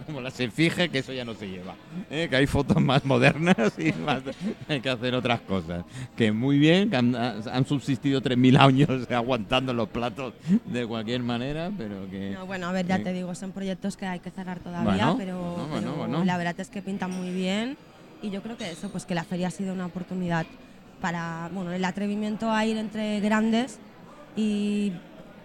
como 0.05 0.21
las 0.21 0.39
efige, 0.39 0.89
que 0.89 0.99
eso 0.99 1.13
ya 1.13 1.23
no 1.25 1.33
se 1.33 1.47
lleva. 1.47 1.75
Eh, 2.09 2.27
Que 2.29 2.35
hay 2.35 2.47
fotos 2.47 2.81
más 2.81 3.05
modernas 3.05 3.73
y 3.77 3.91
más, 3.93 4.21
hay 4.67 4.81
que 4.81 4.89
hacer 4.89 5.13
otras 5.15 5.41
cosas. 5.41 5.83
Que 6.15 6.31
muy 6.31 6.57
bien, 6.57 6.89
que 6.89 6.95
han, 6.97 7.15
han 7.15 7.65
subsistido 7.65 8.21
3.000 8.21 8.59
años 8.59 8.89
aguantando 9.11 9.73
los 9.73 9.89
platos 9.89 10.33
de 10.65 10.85
cualquier 10.85 11.21
manera, 11.21 11.71
pero 11.77 12.09
que... 12.09 12.31
No, 12.31 12.45
bueno, 12.45 12.67
a 12.67 12.71
ver, 12.71 12.87
ya 12.87 12.99
te 12.99 13.13
digo, 13.13 13.33
son 13.35 13.51
proyectos 13.51 13.97
que 13.97 14.05
hay 14.05 14.19
que 14.19 14.31
cerrar 14.31 14.59
todavía, 14.59 14.91
Bueno, 14.91 15.15
pero, 15.17 15.67
bueno, 15.69 15.93
pero 16.07 16.25
la 16.25 16.37
verdad 16.37 16.59
es 16.59 16.69
que 16.69 16.81
pintan 16.81 17.11
muy 17.11 17.31
bien 17.31 17.77
y 18.21 18.29
yo 18.29 18.41
creo 18.41 18.57
que 18.57 18.71
eso, 18.71 18.89
pues 18.89 19.05
que 19.05 19.15
la 19.15 19.23
feria 19.23 19.47
ha 19.47 19.51
sido 19.51 19.73
una 19.73 19.85
oportunidad 19.85 20.45
para, 21.01 21.49
bueno, 21.53 21.71
el 21.71 21.85
atrevimiento 21.85 22.49
a 22.51 22.65
ir 22.65 22.77
entre 22.77 23.19
grandes 23.19 23.79
y 24.35 24.93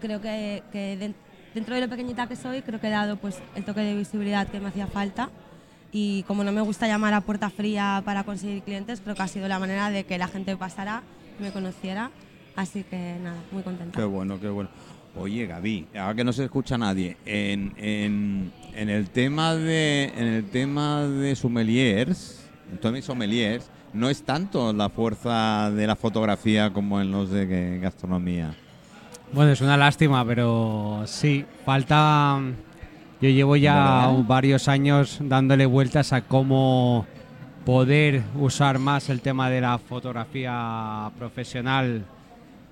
creo 0.01 0.21
que, 0.21 0.63
que 0.73 0.97
den- 0.97 1.15
dentro 1.55 1.75
de 1.75 1.81
lo 1.83 1.89
pequeñita 1.89 2.27
que 2.27 2.37
soy, 2.37 2.63
creo 2.63 2.81
que 2.81 2.87
he 2.89 2.91
dado 2.91 3.17
pues 3.17 3.39
el 3.55 3.65
toque 3.65 3.81
de 3.81 3.95
visibilidad 3.97 4.47
que 4.49 4.61
me 4.61 4.69
hacía 4.69 4.87
falta 4.87 5.31
y 5.93 6.23
como 6.25 6.45
no 6.45 6.53
me 6.53 6.61
gusta 6.61 6.87
llamar 6.87 7.15
a 7.15 7.21
puerta 7.21 7.51
fría 7.51 8.03
para 8.05 8.25
conseguir 8.25 8.63
clientes, 8.63 9.01
creo 9.01 9.15
que 9.17 9.23
ha 9.23 9.29
sido 9.29 9.49
la 9.49 9.59
manera 9.59 9.91
de 9.91 10.05
que 10.05 10.19
la 10.19 10.29
gente 10.29 10.57
pasara, 10.57 11.03
me 11.41 11.51
conociera, 11.51 12.11
así 12.57 12.85
que 12.85 13.17
nada, 13.23 13.37
muy 13.53 13.63
contenta. 13.63 13.99
Qué 13.99 14.05
bueno, 14.05 14.39
qué 14.41 14.49
bueno. 14.49 14.71
Oye, 15.17 15.47
Gaby, 15.47 15.89
ahora 15.99 16.15
que 16.15 16.23
no 16.23 16.33
se 16.33 16.45
escucha 16.45 16.79
nadie, 16.79 17.17
en, 17.27 17.73
en, 17.77 18.53
en 18.75 18.89
el 18.89 19.11
tema 19.11 19.57
de 19.57 20.05
en 20.17 20.27
el 20.29 20.45
tema 20.51 21.01
de 21.03 21.35
sommeliers, 21.35 22.49
Tommy 22.81 23.03
Sommeliers, 23.03 23.69
no 23.93 24.09
es 24.09 24.23
tanto 24.23 24.73
la 24.73 24.89
fuerza 24.89 25.73
de 25.73 25.85
la 25.89 25.97
fotografía 25.97 26.73
como 26.73 27.01
en 27.01 27.11
los 27.11 27.31
de 27.31 27.81
gastronomía. 27.83 28.55
Bueno, 29.33 29.53
es 29.53 29.61
una 29.61 29.77
lástima, 29.77 30.25
pero 30.25 31.03
sí, 31.07 31.45
falta... 31.65 32.41
Yo 33.21 33.29
llevo 33.29 33.55
ya 33.55 34.07
¿Verdad? 34.09 34.25
varios 34.27 34.67
años 34.67 35.19
dándole 35.21 35.67
vueltas 35.67 36.15
a 36.15 36.23
cómo 36.23 37.07
poder 37.67 38.23
usar 38.35 38.79
más 38.79 39.11
el 39.11 39.21
tema 39.21 39.51
de 39.51 39.61
la 39.61 39.77
fotografía 39.79 41.11
profesional 41.19 42.07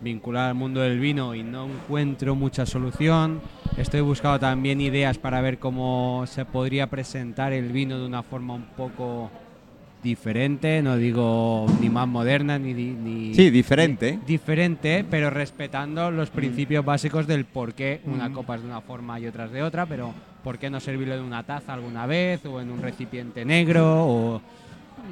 vinculada 0.01 0.49
al 0.49 0.55
mundo 0.55 0.81
del 0.81 0.99
vino 1.01 1.35
y 1.35 1.43
no 1.43 1.67
encuentro 1.67 2.35
mucha 2.35 2.65
solución. 2.65 3.43
Estoy 3.77 4.01
buscando 4.01 4.41
también 4.41 4.81
ideas 4.81 5.19
para 5.19 5.43
ver 5.43 5.59
cómo 5.59 6.25
se 6.27 6.47
podría 6.47 6.89
presentar 6.89 7.53
el 7.53 7.71
vino 7.71 7.99
de 7.99 8.07
una 8.07 8.23
forma 8.23 8.55
un 8.55 8.67
poco 8.75 9.31
diferente, 10.03 10.81
no 10.83 10.97
digo 10.97 11.67
ni 11.81 11.89
más 11.91 12.07
moderna 12.09 12.59
ni... 12.59 12.73
ni 12.75 13.35
Sí, 13.35 13.51
diferente. 13.51 14.19
ni- 14.21 14.25
diferente, 14.27 15.05
pero 15.11 15.31
respetando 15.31 16.11
los 16.11 16.31
principios 16.31 16.85
básicos 16.85 17.27
del 17.27 17.45
por 17.45 17.75
qué 17.75 18.01
una 18.05 18.31
copa 18.33 18.55
es 18.57 18.63
de 18.63 18.69
una 18.69 18.81
forma 18.81 19.19
y 19.21 19.27
otra 19.27 19.47
es 19.47 19.53
de 19.53 19.63
otra, 19.63 19.87
pero 19.87 20.13
por 20.45 20.59
qué 20.59 20.71
no 20.71 20.81
servirlo 20.81 21.15
en 21.15 21.23
una 21.23 21.43
taza 21.43 21.75
alguna 21.75 22.07
vez 22.07 22.45
o 22.47 22.61
en 22.61 22.71
un 22.71 22.81
recipiente 22.81 23.45
negro 23.45 24.07
o 24.07 24.43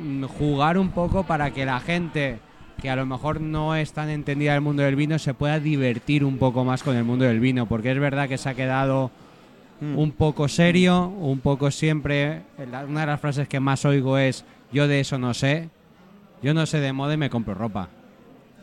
mm, 0.03 0.25
jugar 0.25 0.79
un 0.79 0.90
poco 0.90 1.25
para 1.25 1.51
que 1.51 1.64
la 1.66 1.81
gente 1.81 2.38
que 2.81 2.90
a 2.90 2.96
lo 2.96 3.07
mejor 3.07 3.40
no 3.40 3.75
es 3.75 3.92
tan 3.92 4.11
entendida 4.11 4.53
del 4.53 4.61
mundo 4.61 4.83
del 4.83 4.96
vino 4.96 5.18
se 5.18 5.35
pueda 5.35 5.59
divertir 5.59 6.22
un 6.25 6.37
poco 6.38 6.64
más 6.64 6.83
con 6.83 6.94
el 6.94 7.05
mundo 7.05 7.25
del 7.25 7.40
vino, 7.40 7.66
porque 7.66 7.90
es 7.90 7.99
verdad 7.99 8.29
que 8.29 8.38
se 8.38 8.49
ha 8.49 8.55
quedado 8.55 9.11
Mm. 9.79 9.99
un 9.99 10.11
poco 10.12 10.49
serio, 10.49 11.07
un 11.09 11.40
poco 11.40 11.70
siempre. 11.70 12.40
Una 12.88 13.01
de 13.03 13.07
las 13.09 13.20
frases 13.20 13.46
que 13.46 13.61
más 13.61 13.85
oigo 13.85 14.16
es: 14.16 14.42
Yo 14.72 14.88
de 14.88 15.00
eso 15.00 15.18
no 15.18 15.33
sé, 15.35 15.68
yo 16.42 16.55
no 16.55 16.66
sé 16.66 16.81
de 16.81 16.92
moda 16.92 17.14
y 17.14 17.16
me 17.16 17.31
compro 17.31 17.55
ropa. 17.55 17.88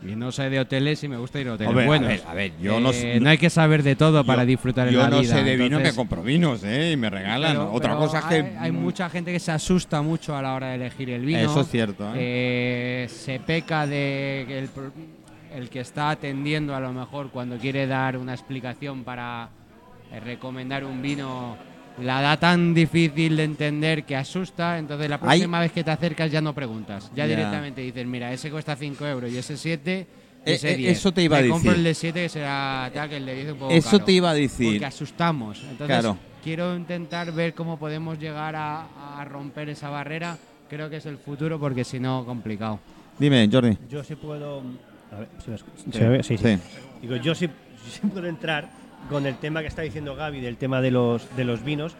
Y 0.06 0.16
no 0.16 0.32
sé 0.32 0.50
de 0.50 0.60
hoteles 0.60 1.02
y 1.02 1.08
me 1.08 1.16
gusta 1.16 1.40
ir 1.40 1.48
a 1.48 1.54
hoteles 1.54 1.86
buenos. 1.86 2.08
ver, 2.08 2.22
a 2.28 2.34
ver, 2.34 2.52
yo 2.60 2.78
no 2.78 2.90
Eh, 2.90 2.92
sé- 2.92 3.20
no 3.20 3.30
hay 3.30 3.38
que 3.38 3.48
saber 3.48 3.82
de 3.82 3.96
todo 3.96 4.22
para 4.22 4.42
Yo- 4.42 4.48
disfrutar 4.48 4.88
en 4.88 4.94
Yo 4.94 5.00
la 5.00 5.08
no 5.08 5.20
vida. 5.20 5.34
sé 5.34 5.42
de 5.44 5.52
vino, 5.56 5.64
entonces- 5.78 5.92
me 5.92 5.96
compro 5.96 6.22
vinos, 6.22 6.62
¿eh? 6.62 6.90
Y 6.92 6.96
me 6.98 7.08
regalan. 7.08 7.52
pero- 7.52 7.72
Otra 7.72 7.90
pero 7.94 8.00
cosa 8.00 8.18
es 8.18 8.24
que... 8.26 8.34
hay, 8.34 8.56
hay 8.60 8.72
mucha 8.72 9.08
gente 9.08 9.32
que 9.32 9.40
se 9.40 9.50
asusta 9.52 10.02
mucho 10.02 10.36
a 10.36 10.42
la 10.42 10.54
hora 10.54 10.68
de 10.68 10.74
elegir 10.74 11.08
el 11.08 11.24
vino. 11.24 11.38
Eso 11.38 11.62
es 11.62 11.68
cierto, 11.68 12.06
¿eh? 12.14 12.18
Eh, 12.18 13.06
se 13.08 13.40
peca 13.40 13.86
de 13.86 14.44
que 14.46 14.58
el, 14.58 14.68
el 15.54 15.70
que 15.70 15.80
está 15.80 16.10
atendiendo 16.10 16.74
a 16.76 16.80
lo 16.80 16.92
mejor 16.92 17.30
cuando 17.30 17.56
quiere 17.56 17.86
dar 17.86 18.18
una 18.18 18.34
explicación 18.34 19.04
para 19.04 19.48
eh, 20.12 20.20
recomendar 20.20 20.84
un 20.84 21.00
vino 21.00 21.56
la 22.02 22.20
da 22.20 22.36
tan 22.36 22.74
difícil 22.74 23.36
de 23.36 23.44
entender 23.44 24.04
que 24.04 24.16
asusta, 24.16 24.78
entonces 24.78 25.08
la 25.08 25.18
próxima 25.18 25.60
vez 25.60 25.72
que 25.72 25.84
te 25.84 25.90
acercas 25.90 26.30
ya 26.30 26.40
no 26.40 26.52
preguntas, 26.54 27.10
ya, 27.14 27.26
directamente 27.26 27.80
dices, 27.82 28.06
mira, 28.06 28.32
ese 28.32 28.50
cuesta 28.50 28.74
5 28.76 29.06
euros 29.06 29.30
y 29.30 29.38
ese 29.38 29.56
7, 29.56 30.06
y 30.46 30.50
Eh, 30.50 30.54
ese 30.54 30.72
eh, 30.72 30.76
10. 30.76 30.98
eso 30.98 31.12
te 31.12 31.22
iba 31.22 31.38
a 31.38 31.40
Me 31.40 31.48
compro 31.48 31.70
decir. 31.70 31.78
el 31.78 31.84
de 31.84 31.94
7 31.94 32.22
que 32.24 32.28
será 32.28 32.90
tal, 32.92 33.08
que 33.08 33.16
el 33.16 33.26
de 33.26 33.34
10 33.34 33.52
un 33.52 33.58
poco 33.58 33.70
Eso 33.72 33.90
caro, 33.92 34.04
te 34.04 34.12
iba 34.12 34.30
a 34.30 34.34
decir. 34.34 34.72
Porque 34.72 34.84
asustamos. 34.86 35.58
Entonces, 35.62 35.86
Claro. 35.86 36.18
quiero 36.42 36.76
intentar 36.76 37.32
ver 37.32 37.54
cómo 37.54 37.78
podemos 37.78 38.18
llegar 38.18 38.54
a, 38.56 39.20
a 39.20 39.24
romper 39.24 39.68
esa 39.70 39.88
barrera. 39.88 40.36
Creo 40.68 40.90
que 40.90 40.96
es 40.96 41.06
el 41.06 41.16
futuro 41.18 41.58
porque 41.58 41.84
si 41.84 41.98
no, 42.00 42.24
complicado. 42.26 42.78
Dime, 43.18 43.48
Jordi. 43.50 43.78
Yo 43.88 44.02
sí 44.04 44.16
puedo. 44.16 44.62
A 45.12 45.20
ver, 45.20 45.28
¿se 45.42 45.50
me 45.50 45.56
escucha? 45.56 45.76
Sí. 45.84 45.92
¿Se 45.92 46.00
me 46.00 46.08
ve? 46.08 46.22
Sí, 46.22 46.36
sí. 46.36 46.44
Sí. 46.44 46.58
Digo, 47.02 47.16
yo 47.16 47.34
sí, 47.34 47.48
sí 47.90 48.00
puedo 48.08 48.26
entrar 48.26 48.68
con 49.08 49.26
el 49.26 49.36
tema 49.36 49.60
que 49.60 49.66
está 49.68 49.82
diciendo 49.82 50.14
Gaby, 50.16 50.40
del 50.40 50.56
tema 50.56 50.80
de 50.80 50.90
los, 50.90 51.34
de 51.36 51.44
los 51.44 51.62
vinos. 51.64 51.94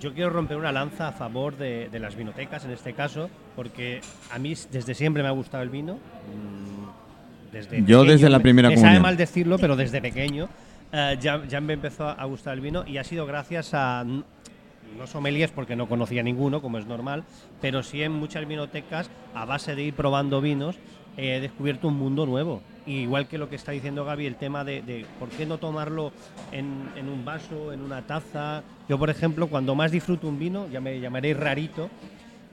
Yo 0.00 0.12
quiero 0.12 0.30
romper 0.30 0.56
una 0.58 0.70
lanza 0.72 1.08
a 1.08 1.12
favor 1.12 1.56
de, 1.56 1.88
de 1.88 1.98
las 1.98 2.14
vinotecas, 2.14 2.64
en 2.64 2.72
este 2.72 2.92
caso, 2.92 3.30
porque 3.56 4.00
a 4.30 4.38
mí 4.38 4.54
desde 4.70 4.94
siempre 4.94 5.22
me 5.22 5.28
ha 5.28 5.32
gustado 5.32 5.62
el 5.62 5.70
vino. 5.70 5.94
mm, 5.94 7.52
Desde 7.52 7.78
Yo 7.78 8.00
pequeño. 8.00 8.04
desde 8.04 8.28
la 8.28 8.38
Me- 8.38 8.42
primera 8.42 8.68
me 8.68 8.76
sabe 8.76 9.00
mal 9.00 9.16
decirlo, 9.16 9.58
pero 9.58 9.76
desde 9.76 10.02
pequeño 10.02 10.48
eh, 10.92 11.16
ya, 11.20 11.42
ya 11.46 11.60
me 11.62 11.72
empezó 11.74 12.06
a 12.08 12.24
gustar 12.26 12.54
el 12.54 12.60
vino 12.60 12.84
y 12.86 12.98
ha 12.98 13.04
sido 13.04 13.24
gracias 13.26 13.72
a 13.72 14.04
no 14.04 15.06
sommeliers 15.06 15.52
porque 15.52 15.74
no 15.76 15.86
conocía 15.88 16.22
ninguno, 16.22 16.60
como 16.60 16.76
es 16.78 16.86
normal, 16.86 17.24
pero 17.60 17.82
sí 17.82 18.02
en 18.02 18.12
muchas 18.12 18.46
vinotecas, 18.46 19.10
a 19.34 19.44
base 19.46 19.74
de 19.74 19.82
ir 19.84 19.94
probando 19.94 20.40
vinos, 20.42 20.76
eh, 21.16 21.36
he 21.36 21.40
descubierto 21.40 21.88
un 21.88 21.96
mundo 21.98 22.26
nuevo. 22.26 22.62
Y 22.88 23.00
igual 23.02 23.28
que 23.28 23.36
lo 23.36 23.50
que 23.50 23.56
está 23.56 23.72
diciendo 23.72 24.04
Gaby, 24.06 24.24
el 24.24 24.36
tema 24.36 24.64
de, 24.64 24.80
de 24.80 25.04
por 25.20 25.28
qué 25.28 25.44
no 25.44 25.58
tomarlo 25.58 26.10
en, 26.52 26.88
en 26.96 27.08
un 27.10 27.22
vaso, 27.22 27.70
en 27.72 27.82
una 27.82 28.00
taza. 28.02 28.62
Yo, 28.88 28.98
por 28.98 29.10
ejemplo, 29.10 29.46
cuando 29.48 29.74
más 29.74 29.90
disfruto 29.92 30.26
un 30.26 30.38
vino, 30.38 30.66
ya 30.72 30.80
me 30.80 30.98
llamaréis 30.98 31.36
rarito, 31.36 31.90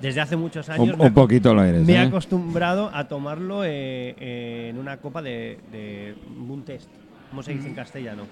desde 0.02 0.20
hace 0.20 0.36
muchos 0.36 0.68
años 0.68 0.90
Un, 0.94 0.98
me, 1.00 1.06
un 1.06 1.14
poquito 1.14 1.54
lo 1.54 1.64
eres. 1.64 1.86
me 1.88 1.94
he 1.94 1.96
¿eh? 1.96 2.00
acostumbrado 2.08 2.92
a 2.94 3.08
tomarlo 3.08 3.64
eh, 3.64 4.14
eh, 4.20 4.68
en 4.72 4.78
una 4.78 4.98
copa 4.98 5.22
de, 5.22 5.58
de 5.72 6.16
un 6.38 6.64
test. 6.66 6.90
¿Cómo 7.30 7.42
se 7.42 7.54
dice 7.54 7.70
en 7.70 7.76
castellano? 7.76 8.24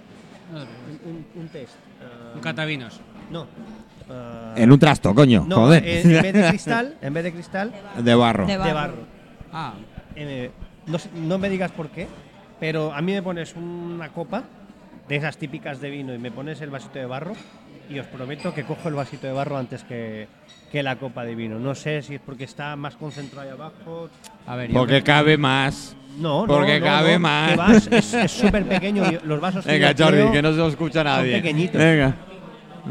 Un, 0.51 1.09
un- 1.09 1.25
un 1.41 1.47
test. 1.47 1.75
Un 2.35 2.41
catavinos. 2.41 2.99
no. 3.31 3.47
En 4.57 4.69
un 4.69 4.77
trasto, 4.77 5.15
coño. 5.15 5.45
no, 5.47 5.55
joder. 5.55 5.87
en 5.87 6.21
vez 6.21 6.33
de 6.33 6.47
cristal, 6.49 6.97
en 7.01 7.13
vez 7.13 7.23
de 7.23 7.31
cristal, 7.31 7.71
de 7.97 8.13
barro. 8.15 8.45
De 8.45 8.51
de 8.51 8.57
barro. 8.57 8.73
barro. 8.73 8.95
Ah, 9.53 9.73
no, 10.87 10.97
no 11.15 11.37
me 11.37 11.49
digas 11.49 11.71
por 11.71 11.89
qué, 11.89 12.07
pero 12.59 12.93
a 12.93 13.01
mí 13.01 13.11
me 13.13 13.21
pones 13.21 13.55
una 13.55 14.09
copa 14.09 14.43
de 15.07 15.15
esas 15.17 15.37
típicas 15.37 15.81
de 15.81 15.89
vino 15.89 16.13
y 16.13 16.17
me 16.17 16.31
pones 16.31 16.61
el 16.61 16.69
vasito 16.69 16.99
de 16.99 17.05
barro 17.05 17.33
y 17.89 17.99
os 17.99 18.07
prometo 18.07 18.53
que 18.53 18.63
cojo 18.63 18.87
el 18.87 18.95
vasito 18.95 19.27
de 19.27 19.33
barro 19.33 19.57
antes 19.57 19.83
que, 19.83 20.27
que 20.71 20.81
la 20.83 20.95
copa 20.95 21.25
de 21.25 21.35
vino. 21.35 21.59
No 21.59 21.75
sé 21.75 22.01
si 22.01 22.15
es 22.15 22.21
porque 22.25 22.45
está 22.45 22.75
más 22.77 22.95
concentrado 22.95 23.47
ahí 23.47 23.53
abajo. 23.53 24.09
a 24.47 24.55
ver, 24.55 24.69
yo 24.71 24.79
Porque 24.79 25.01
creo- 25.01 25.15
cabe 25.15 25.37
más. 25.37 25.95
No, 26.17 26.41
no, 26.45 26.53
Porque 26.53 26.79
no, 26.79 26.85
cabe 26.85 27.13
no, 27.13 27.19
más. 27.19 27.87
es- 27.87 28.31
súper 28.31 28.63
pequeño. 28.65 29.03
y 29.11 29.25
Los 29.27 29.41
vasos 29.41 29.65
que 29.65 29.71
Venga, 29.79 29.93
Jordi, 29.97 30.31
que 30.31 30.41
no 30.41 30.51
se 30.51 30.57
lo 30.57 30.67
escucha 30.69 31.03
nadie. 31.03 31.33
pequeñitos. 31.37 31.81
Venga. 31.81 32.15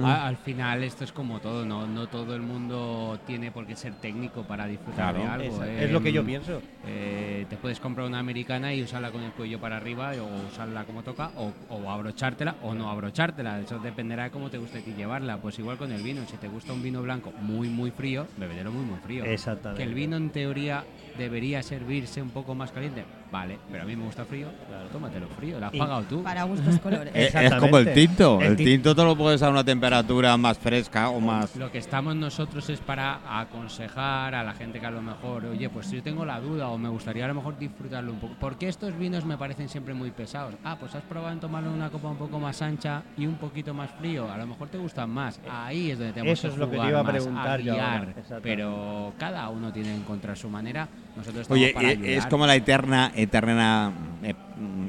A- 0.02 0.26
al 0.26 0.36
final 0.38 0.82
esto 0.84 1.04
es 1.04 1.12
como 1.12 1.40
todo, 1.40 1.64
no, 1.66 1.86
no 1.86 2.06
todo 2.06 2.34
el 2.34 2.42
mundo 2.42 3.18
tiene 3.26 3.50
por 3.50 3.66
qué 3.66 3.76
ser 3.76 3.94
técnico 3.94 4.42
para 4.42 4.66
disfrutar 4.66 5.14
de 5.14 5.22
algo. 5.24 5.62
Es, 5.62 5.68
eh. 5.68 5.84
es 5.84 5.90
lo 5.90 6.00
que 6.02 6.12
yo 6.12 6.24
pienso. 6.24 6.62
Eh, 6.86 7.46
te 7.50 7.56
puedes 7.56 7.78
comprar 7.78 8.06
una 8.06 8.18
americana 8.18 8.72
y 8.74 8.82
usarla 8.82 9.10
con 9.10 9.22
el 9.22 9.32
cuello 9.32 9.60
para 9.60 9.76
arriba 9.76 10.12
o 10.20 10.46
usarla 10.48 10.84
como 10.84 11.02
toca 11.02 11.30
o, 11.36 11.52
o 11.68 11.90
abrochártela 11.90 12.56
o 12.62 12.74
no 12.74 12.90
abrochártela. 12.90 13.60
Eso 13.60 13.78
dependerá 13.78 14.24
de 14.24 14.30
cómo 14.30 14.48
te 14.50 14.58
guste 14.58 14.80
ti 14.80 14.94
llevarla. 14.96 15.36
Pues 15.38 15.58
igual 15.58 15.76
con 15.76 15.92
el 15.92 16.02
vino, 16.02 16.22
si 16.26 16.36
te 16.38 16.48
gusta 16.48 16.72
un 16.72 16.82
vino 16.82 17.02
blanco 17.02 17.32
muy 17.42 17.68
muy 17.68 17.90
frío, 17.90 18.26
bebedelo 18.38 18.72
muy 18.72 18.84
muy 18.84 18.98
frío. 19.00 19.24
Exactamente. 19.24 19.82
Que 19.82 19.88
el 19.88 19.94
vino 19.94 20.16
en 20.16 20.30
teoría 20.30 20.84
debería 21.18 21.62
servirse 21.62 22.22
un 22.22 22.30
poco 22.30 22.54
más 22.54 22.72
caliente. 22.72 23.04
Vale, 23.32 23.58
pero 23.70 23.84
a 23.84 23.86
mí 23.86 23.96
me 23.96 24.04
gusta 24.04 24.26
frío. 24.26 24.48
Tómatelo 24.92 25.26
frío, 25.28 25.58
lo 25.58 25.64
has 25.66 25.74
Y- 25.74 25.78
pagado 25.78 26.02
tú. 26.02 26.22
Para 26.22 26.42
gustos 26.44 26.78
colores. 26.80 27.10
Eh, 27.16 27.30
Es 27.34 27.54
como 27.54 27.78
el 27.78 27.90
tinto. 27.94 28.38
El 28.42 28.48
El 28.48 28.56
ti- 28.56 28.64
tinto 28.66 28.94
te 28.94 29.02
lo 29.02 29.16
puedes 29.16 29.42
a 29.42 29.48
una 29.48 29.64
temperatura 29.64 30.36
más 30.36 30.58
fresca 30.58 31.08
o 31.08 31.18
más. 31.18 31.56
Lo 31.56 31.72
que 31.72 31.78
estamos 31.78 32.14
nosotros 32.14 32.68
es 32.68 32.78
para 32.80 33.20
aconsejar 33.40 34.34
a 34.34 34.44
la 34.44 34.52
gente 34.52 34.78
que 34.80 34.84
a 34.86 34.90
lo 34.90 35.00
mejor, 35.00 35.46
oye, 35.46 35.70
pues 35.70 35.90
yo 35.90 36.02
tengo 36.02 36.26
la 36.26 36.40
duda 36.40 36.68
o 36.68 36.76
me 36.76 36.90
gustaría 36.90 37.24
a 37.24 37.28
lo 37.28 37.34
mejor 37.34 37.58
disfrutarlo 37.58 38.12
un 38.12 38.18
poco. 38.18 38.34
¿Por 38.34 38.58
qué 38.58 38.68
estos 38.68 38.96
vinos 38.98 39.24
me 39.24 39.38
parecen 39.38 39.68
siempre 39.70 39.94
muy 39.94 40.10
pesados? 40.10 40.54
Ah, 40.62 40.76
pues 40.78 40.94
has 40.94 41.02
probado 41.04 41.32
en 41.32 41.40
tomarlo 41.40 41.70
en 41.70 41.76
una 41.76 41.88
copa 41.88 42.08
un 42.08 42.18
poco 42.18 42.38
más 42.38 42.60
ancha 42.60 43.02
y 43.16 43.24
un 43.26 43.36
poquito 43.36 43.72
más 43.72 43.90
frío. 43.92 44.30
A 44.30 44.36
lo 44.36 44.46
mejor 44.46 44.68
te 44.68 44.76
gustan 44.76 45.08
más. 45.08 45.40
Ahí 45.50 45.90
es 45.92 45.98
donde 45.98 46.12
tenemos 46.12 46.38
Eso 46.38 46.48
que 46.48 46.52
es 46.54 46.58
lo 46.58 46.70
que 46.70 46.78
te 46.78 46.86
iba 46.88 47.00
a 47.00 47.02
más, 47.02 47.12
preguntar 47.12 47.60
yo 47.62 47.72
ahora. 47.80 48.08
Pero 48.42 49.12
cada 49.18 49.48
uno 49.48 49.72
tiene 49.72 49.88
que 49.90 49.96
encontrar 49.96 50.36
su 50.36 50.50
manera. 50.50 50.86
Nosotros 51.16 51.42
estamos 51.42 51.62
Oye, 51.62 51.72
para 51.74 51.88
eh, 51.88 51.92
ayudar. 51.92 52.10
es 52.10 52.26
como 52.26 52.46
la 52.46 52.56
eterna, 52.56 53.12
eterna 53.14 53.92
eh, 54.22 54.34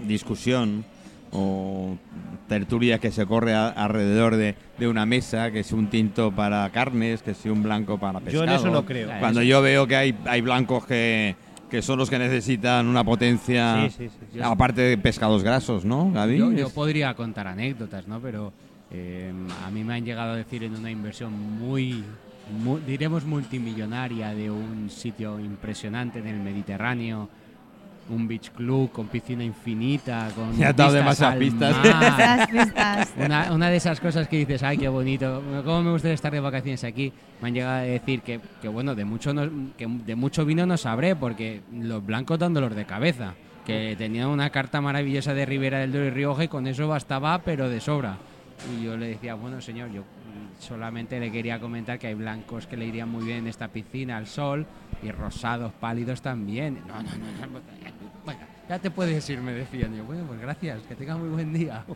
discusión 0.08 0.86
o 1.32 1.98
tertulia 2.48 3.00
que 3.00 3.12
se 3.12 3.26
corre 3.26 3.54
a- 3.56 3.70
alrededor 3.70 4.36
de, 4.36 4.56
de 4.78 4.88
una 4.88 5.06
mesa, 5.06 5.52
que 5.52 5.64
si 5.64 5.74
un 5.74 5.88
tinto 5.88 6.32
para 6.32 6.70
carnes, 6.70 7.22
que 7.24 7.34
si 7.34 7.50
un 7.50 7.64
blanco 7.64 7.98
para 7.98 8.20
Yo 8.20 8.26
pescado. 8.26 8.44
en 8.44 8.50
eso 8.52 8.70
no 8.72 8.86
creo. 8.86 9.10
Cuando 9.20 9.42
yo 9.42 9.62
veo 9.62 9.88
que 9.88 9.96
hay, 9.96 10.16
hay 10.26 10.42
blancos 10.42 10.86
que, 10.86 11.36
que 11.72 11.82
son 11.82 11.98
los 11.98 12.10
que 12.10 12.20
necesitan 12.20 12.88
una 12.88 13.04
potencia, 13.04 13.90
Sí, 13.90 13.96
sí, 13.98 14.10
sí, 14.10 14.26
sí. 14.34 14.40
aparte 14.42 14.82
de 14.82 14.98
pescados 14.98 15.44
grasos, 15.44 15.84
¿no, 15.86 16.12
Gaby? 16.12 16.38
Yo, 16.38 16.52
yo 16.52 16.68
Es- 16.68 16.74
podría 16.74 17.14
contar 17.16 17.48
anécdotas, 17.48 18.08
¿no? 18.08 18.20
Pero 18.20 18.54
eh, 18.92 19.34
a 19.66 19.72
mí 19.72 19.84
me 19.84 19.96
han 19.96 20.06
llegado 20.06 20.34
a 20.34 20.36
decir 20.36 20.64
en 20.64 20.76
una 20.76 20.92
inversión 20.92 21.34
muy, 21.34 22.04
mu- 22.52 22.80
diremos 22.80 23.26
multimillonaria 23.26 24.34
de 24.34 24.50
un 24.52 24.90
sitio 24.90 25.40
impresionante 25.40 26.20
en 26.20 26.28
el 26.28 26.40
Mediterráneo, 26.40 27.30
un 28.10 28.28
beach 28.28 28.52
club 28.52 28.92
con 28.92 29.08
piscina 29.08 29.44
infinita, 29.46 30.28
con 30.36 30.54
Ya 30.58 30.74
te 30.74 30.84
has 30.84 30.94
dado 30.94 30.94
vistas 30.94 31.34
demasiadas 31.34 31.34
al 31.34 31.40
pistas. 31.40 31.78
mar. 31.78 32.20
Esas 32.20 32.48
pistas. 32.50 33.14
Una, 33.26 33.54
una 33.54 33.70
de 33.70 33.78
esas 33.78 34.00
cosas 34.02 34.28
que 34.28 34.38
dices, 34.38 34.62
ay, 34.64 34.78
qué 34.78 34.90
bonito, 34.90 35.42
cómo 35.64 35.84
me 35.84 35.92
gustaría 35.92 36.16
estar 36.16 36.32
de 36.34 36.40
vacaciones 36.42 36.84
aquí. 36.84 37.14
Me 37.42 37.48
han 37.48 37.54
llegado 37.54 37.74
a 37.78 37.82
decir 37.82 38.22
que, 38.22 38.42
que 38.62 38.68
bueno, 38.68 38.94
de 38.94 39.06
mucho, 39.06 39.34
no- 39.34 39.50
que 39.78 39.88
de 39.88 40.16
mucho 40.16 40.44
vino 40.46 40.66
no 40.66 40.76
sabré, 40.78 41.16
porque 41.16 41.62
los 41.72 42.06
blancos 42.06 42.40
dan 42.40 42.54
dolor 42.54 42.76
de 42.76 42.86
cabeza. 42.86 43.36
Que 43.66 43.96
tenían 43.98 44.28
una 44.28 44.50
carta 44.50 44.82
maravillosa 44.82 45.34
de 45.34 45.46
Ribera 45.46 45.80
del 45.80 45.94
Duero 45.94 46.08
y 46.08 46.10
Rioja 46.10 46.44
y 46.44 46.48
con 46.50 46.68
eso 46.68 46.86
bastaba, 46.90 47.40
pero 47.40 47.70
de 47.70 47.80
sobra. 47.80 48.18
Y 48.78 48.84
yo 48.84 48.98
le 48.98 49.08
decía, 49.08 49.36
bueno, 49.36 49.62
señor, 49.62 49.90
yo 49.94 50.04
solamente 50.64 51.20
le 51.20 51.32
quería 51.32 51.60
comentar 51.60 52.00
que 52.00 52.08
hay 52.08 52.14
blancos 52.16 52.66
que 52.68 52.78
le 52.78 52.86
irían 52.88 53.10
muy 53.10 53.26
bien 53.26 53.38
en 53.40 53.48
esta 53.48 53.68
piscina 53.68 54.18
al 54.18 54.28
sol 54.28 54.66
y 55.04 55.12
rosados 55.12 55.72
pálidos 55.80 56.22
también. 56.22 56.80
No, 56.88 56.96
no, 56.96 57.04
no, 57.04 57.48
no. 57.54 57.60
Bueno, 58.26 58.40
ya 58.70 58.80
te 58.80 58.90
puedes 58.90 59.30
ir, 59.30 59.42
me 59.42 59.52
decían. 59.52 59.96
Yo, 59.96 60.06
bueno, 60.06 60.24
pues 60.26 60.40
gracias, 60.40 60.80
que 60.88 60.96
tengas 60.96 61.18
muy 61.18 61.28
buen 61.30 61.52
día. 61.54 61.84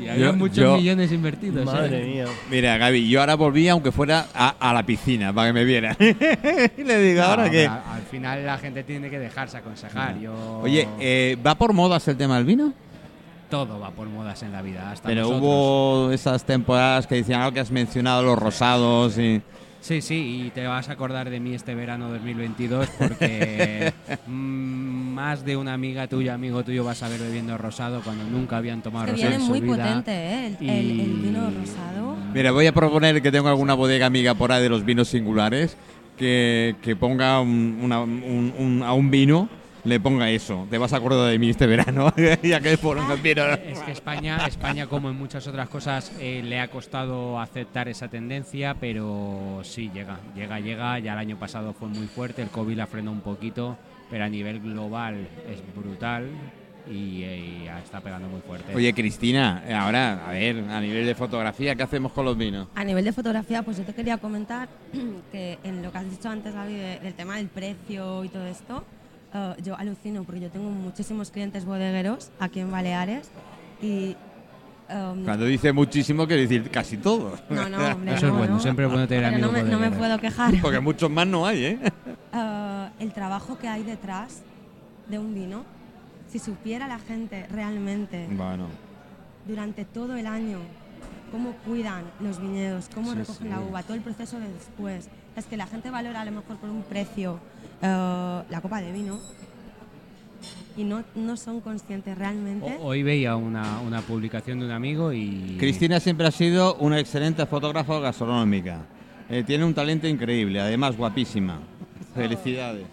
Y 0.00 0.08
había 0.08 0.26
Yo- 0.26 0.32
muchos 0.34 0.56
yo- 0.58 0.76
millones 0.76 1.10
invertidos. 1.12 1.62
¿eh? 1.62 1.64
Madre 1.64 2.04
mía. 2.04 2.26
Mira, 2.50 2.76
Gaby, 2.76 3.08
yo 3.08 3.20
ahora 3.20 3.34
volví, 3.36 3.66
aunque 3.68 3.90
fuera 3.90 4.26
a, 4.34 4.50
a 4.60 4.74
la 4.74 4.84
piscina, 4.84 5.32
para 5.32 5.48
que 5.48 5.52
me 5.54 5.64
viera. 5.64 5.96
y 6.76 6.82
le 6.84 6.98
digo, 7.00 7.22
No, 7.22 7.26
¿ahora? 7.28 7.44
Al, 7.44 7.66
al 7.66 8.02
final 8.10 8.44
la 8.44 8.58
gente 8.58 8.82
tiene 8.84 9.08
que 9.08 9.18
dejarse 9.18 9.56
aconsejar. 9.56 10.18
Yo, 10.18 10.60
Oye, 10.62 10.86
eh, 11.00 11.38
¿va 11.44 11.54
por 11.54 11.72
modas 11.72 12.06
el 12.08 12.16
tema 12.18 12.36
del 12.36 12.44
vino? 12.44 12.74
Todo 13.54 13.78
va 13.78 13.90
por 13.92 14.08
modas 14.08 14.42
en 14.42 14.50
la 14.50 14.62
vida. 14.62 14.90
Hasta 14.90 15.08
Pero 15.08 15.22
nosotros. 15.22 15.42
hubo 15.42 16.10
esas 16.12 16.42
temporadas 16.44 17.06
que 17.06 17.14
decían 17.14 17.40
algo 17.40 17.54
que 17.54 17.60
has 17.60 17.70
mencionado, 17.70 18.24
los 18.24 18.36
rosados 18.36 19.16
y... 19.16 19.40
Sí, 19.80 20.00
sí, 20.00 20.46
y 20.46 20.50
te 20.50 20.66
vas 20.66 20.88
a 20.88 20.92
acordar 20.92 21.30
de 21.30 21.38
mí 21.38 21.54
este 21.54 21.74
verano 21.76 22.08
2022 22.08 22.88
porque 22.98 23.92
mm, 24.26 24.30
más 25.14 25.44
de 25.44 25.56
una 25.56 25.74
amiga 25.74 26.08
tuya, 26.08 26.34
amigo 26.34 26.64
tuyo, 26.64 26.82
vas 26.82 27.00
a 27.04 27.08
ver 27.08 27.20
bebiendo 27.20 27.56
rosado 27.58 28.00
cuando 28.02 28.24
nunca 28.24 28.56
habían 28.56 28.82
tomado 28.82 29.04
Que 29.06 29.12
rosado 29.12 29.28
viene 29.28 29.44
en 29.44 29.46
su 29.46 29.52
muy 29.52 29.60
vida. 29.60 29.76
potente, 29.86 30.10
¿eh? 30.12 30.46
El, 30.60 30.68
el- 30.70 31.00
el 31.00 31.12
vino 31.12 31.50
rosado. 31.50 32.16
Mira, 32.32 32.50
voy 32.50 32.66
a 32.66 32.72
proponer 32.72 33.22
que 33.22 33.30
tengo 33.30 33.48
alguna 33.48 33.74
bodega 33.74 34.06
amiga 34.06 34.34
por 34.34 34.50
ahí 34.50 34.62
de 34.62 34.68
los 34.70 34.84
vinos 34.84 35.06
singulares 35.08 35.76
que, 36.18 36.74
que 36.82 36.96
ponga 36.96 37.38
un- 37.40 37.78
una- 37.82 38.00
un- 38.00 38.52
un- 38.58 38.82
a 38.82 38.92
un 38.94 39.10
vino, 39.10 39.48
le 39.84 40.00
ponga 40.00 40.30
eso. 40.30 40.66
Te 40.70 40.78
vas 40.78 40.92
a 40.92 40.96
acordar 40.96 41.30
de 41.30 41.38
mí 41.38 41.50
este 41.50 41.66
verano, 41.66 42.12
ya 42.42 42.60
que 42.60 42.76
por 42.78 42.96
un. 42.98 43.04
Es 43.12 43.80
que 43.80 43.92
España, 43.92 44.38
España 44.46 44.86
como 44.86 45.10
en 45.10 45.16
muchas 45.16 45.46
otras 45.46 45.68
cosas, 45.68 46.12
eh, 46.18 46.42
le 46.44 46.58
ha 46.60 46.68
costado 46.68 47.38
aceptar 47.40 47.88
esa 47.88 48.08
tendencia, 48.08 48.74
pero 48.80 49.60
sí 49.62 49.90
llega, 49.94 50.18
llega, 50.34 50.60
llega. 50.60 50.98
Ya 50.98 51.12
el 51.12 51.18
año 51.18 51.38
pasado 51.38 51.72
fue 51.74 51.88
muy 51.88 52.06
fuerte, 52.06 52.42
el 52.42 52.48
COVID 52.48 52.76
la 52.76 52.86
frenó 52.86 53.12
un 53.12 53.20
poquito, 53.20 53.76
pero 54.10 54.24
a 54.24 54.28
nivel 54.28 54.60
global 54.60 55.28
es 55.50 55.60
brutal 55.76 56.28
y, 56.90 57.22
eh, 57.22 57.60
y 57.64 57.66
está 57.82 58.00
pegando 58.00 58.28
muy 58.28 58.40
fuerte. 58.40 58.74
Oye, 58.74 58.92
Cristina, 58.92 59.62
ahora, 59.80 60.26
a 60.26 60.32
ver, 60.32 60.64
a 60.68 60.80
nivel 60.80 61.06
de 61.06 61.14
fotografía, 61.14 61.74
¿qué 61.74 61.82
hacemos 61.82 62.12
con 62.12 62.24
los 62.24 62.36
vinos? 62.36 62.68
A 62.74 62.84
nivel 62.84 63.04
de 63.04 63.12
fotografía, 63.12 63.62
pues 63.62 63.78
yo 63.78 63.84
te 63.84 63.94
quería 63.94 64.18
comentar 64.18 64.68
que 65.32 65.58
en 65.64 65.82
lo 65.82 65.90
que 65.92 65.98
has 65.98 66.10
dicho 66.10 66.28
antes, 66.28 66.52
David, 66.54 66.74
de- 66.76 67.00
del 67.00 67.14
tema 67.14 67.36
del 67.36 67.48
precio 67.48 68.24
y 68.24 68.28
todo 68.28 68.46
esto, 68.46 68.84
eh, 69.34 69.54
yo 69.62 69.76
alucino 69.76 70.24
porque 70.24 70.40
yo 70.40 70.50
tengo 70.50 70.70
muchísimos 70.70 71.30
clientes 71.30 71.64
bodegueros 71.64 72.30
aquí 72.40 72.60
en 72.60 72.70
Baleares 72.70 73.28
y... 73.82 74.16
em, 74.88 75.24
Cuando 75.24 75.44
dice 75.46 75.72
muchísimo, 75.72 76.26
quiere 76.26 76.42
decir 76.42 76.70
casi 76.70 76.96
todos. 76.96 77.42
no, 77.50 77.68
no, 77.68 77.78
hombre, 77.94 78.14
Eso 78.14 78.26
es 78.26 78.32
no, 78.32 78.38
bueno, 78.38 78.54
no. 78.54 78.60
siempre 78.60 78.84
es 78.86 78.90
bueno 78.90 79.06
tener 79.08 79.24
no 79.40 79.48
amigos 79.48 79.52
me, 79.52 79.62
no 79.70 79.78
me 79.78 79.90
puedo 79.90 80.18
quejar. 80.18 80.54
Porque 80.62 80.80
muchos 80.80 81.10
más 81.10 81.26
no 81.26 81.46
hay, 81.46 81.64
¿eh? 81.64 81.78
Eh, 82.36 82.88
el 82.98 83.12
trabajo 83.12 83.56
que 83.58 83.68
hay 83.68 83.84
detrás 83.84 84.42
de 85.08 85.20
un 85.20 85.32
vino, 85.34 85.64
si 86.28 86.40
supiera 86.40 86.88
la 86.88 86.98
gente 86.98 87.46
realmente 87.48 88.26
Bueno. 88.32 88.66
durante 89.46 89.84
todo 89.84 90.16
el 90.16 90.26
año 90.26 90.58
cómo 91.30 91.52
cuidan 91.64 92.02
los 92.20 92.40
viñedos, 92.40 92.88
cómo 92.92 93.12
Sí, 93.12 93.18
recogen 93.18 93.46
sí. 93.46 93.48
la 93.50 93.60
uva, 93.60 93.82
todo 93.84 93.94
el 93.94 94.02
proceso 94.02 94.40
de 94.40 94.48
después. 94.52 95.08
Es 95.36 95.46
que 95.46 95.56
la 95.56 95.66
gente 95.66 95.90
valora 95.90 96.20
a 96.20 96.24
lo 96.24 96.30
mejor 96.32 96.56
por 96.56 96.70
un 96.70 96.82
precio 96.82 97.38
eh, 97.82 97.86
la 98.48 98.60
copa 98.60 98.80
de 98.80 98.92
vino 98.92 99.18
y 100.76 100.84
no, 100.84 101.02
no 101.14 101.36
son 101.36 101.60
conscientes 101.60 102.16
realmente. 102.18 102.76
O- 102.80 102.86
Hoy 102.88 103.02
veía 103.02 103.36
una, 103.36 103.80
una 103.80 104.00
publicación 104.00 104.58
de 104.60 104.66
un 104.66 104.72
amigo 104.72 105.12
y... 105.12 105.56
Cristina 105.58 106.00
siempre 106.00 106.26
ha 106.26 106.30
sido 106.30 106.74
una 106.76 106.98
excelente 107.00 107.46
fotógrafa 107.46 107.98
gastronómica. 108.00 108.82
Eh, 109.30 109.42
tiene 109.46 109.64
un 109.64 109.72
talento 109.74 110.06
increíble, 110.06 110.60
además 110.60 110.96
guapísima. 110.96 111.58
Felicidades. 112.14 112.86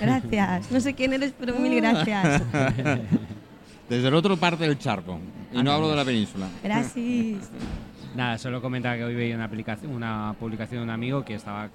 Gracias. 0.00 0.70
No 0.72 0.80
sé 0.80 0.94
quién 0.94 1.12
eres, 1.12 1.32
pero 1.38 1.54
mil 1.54 1.74
gracias. 1.76 2.42
Desde 3.88 4.08
el 4.08 4.14
otro 4.14 4.36
parte 4.36 4.64
del 4.64 4.78
charco. 4.78 5.18
Y 5.52 5.62
no 5.62 5.72
hablo 5.72 5.88
de 5.90 5.96
la 5.96 6.04
península. 6.04 6.46
Gracias. 6.62 7.50
Nada, 8.18 8.36
solo 8.36 8.60
comentaba 8.60 8.96
que 8.96 9.04
hoy 9.04 9.14
veía 9.14 9.36
una, 9.36 9.44
aplicación, 9.44 9.92
una 9.92 10.34
publicación 10.40 10.80
de 10.80 10.84
un 10.86 10.90
amigo 10.90 11.24
que 11.24 11.34
estaba 11.36 11.70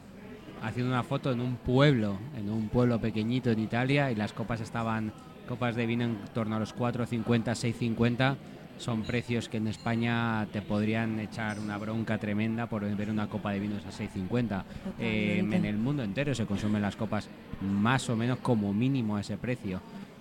haciendo 0.61 0.91
una 0.91 1.01
foto 1.03 1.31
en 1.31 1.39
un 1.39 1.55
pueblo, 1.55 2.17
en 2.37 2.49
un 2.49 2.67
pueblo 2.67 2.99
pequeñito 2.99 3.49
en 3.49 3.59
Italia 3.59 4.11
y 4.11 4.15
las 4.15 4.33
copas 4.33 4.59
estaban, 4.59 5.13
copas 5.47 5.77
de 5.77 5.85
vino 5.85 6.03
en 6.03 6.17
torno 6.33 6.57
a 6.57 6.59
los 6.59 6.75
4,50, 6.75 7.23
6,50. 7.95 8.35
Son 8.77 9.03
precios 9.03 9.47
que 9.47 9.55
en 9.55 9.69
España 9.69 10.45
te 10.51 10.61
podrían 10.61 11.17
echar 11.21 11.59
una 11.61 11.77
bronca 11.77 12.17
tremenda 12.17 12.67
por 12.67 12.83
ver 12.93 13.09
una 13.09 13.27
copa 13.29 13.51
de 13.53 13.61
vinos 13.61 13.85
a 13.85 13.91
6,50. 13.91 14.63
Eh, 14.99 15.39
en 15.49 15.63
el 15.63 15.77
mundo 15.77 16.03
entero 16.03 16.35
se 16.35 16.45
consumen 16.45 16.81
las 16.81 16.97
copas 16.97 17.29
más 17.61 18.09
o 18.09 18.17
menos 18.17 18.39
como 18.39 18.73
mínimo 18.73 19.15
a 19.15 19.21
ese 19.21 19.37
precio. 19.37 19.79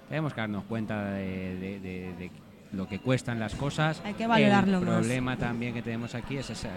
Tenemos 0.09 0.35
que 0.35 0.41
darnos 0.43 0.63
cuenta 0.67 1.03
de, 1.15 1.57
de- 1.57 1.81
de- 1.81 2.13
de 2.17 2.31
lo 2.73 2.89
que 2.89 2.99
cuestan 2.99 3.39
las 3.39 3.55
cosas. 3.55 4.01
Hay 4.05 4.15
que 4.15 4.27
valorarlo 4.27 4.79
El 4.79 4.85
más. 4.85 4.95
problema 4.99 5.37
también 5.37 5.75
que 5.75 5.83
tenemos 5.83 6.15
aquí 6.15 6.39
es, 6.39 6.51
ese, 6.51 6.69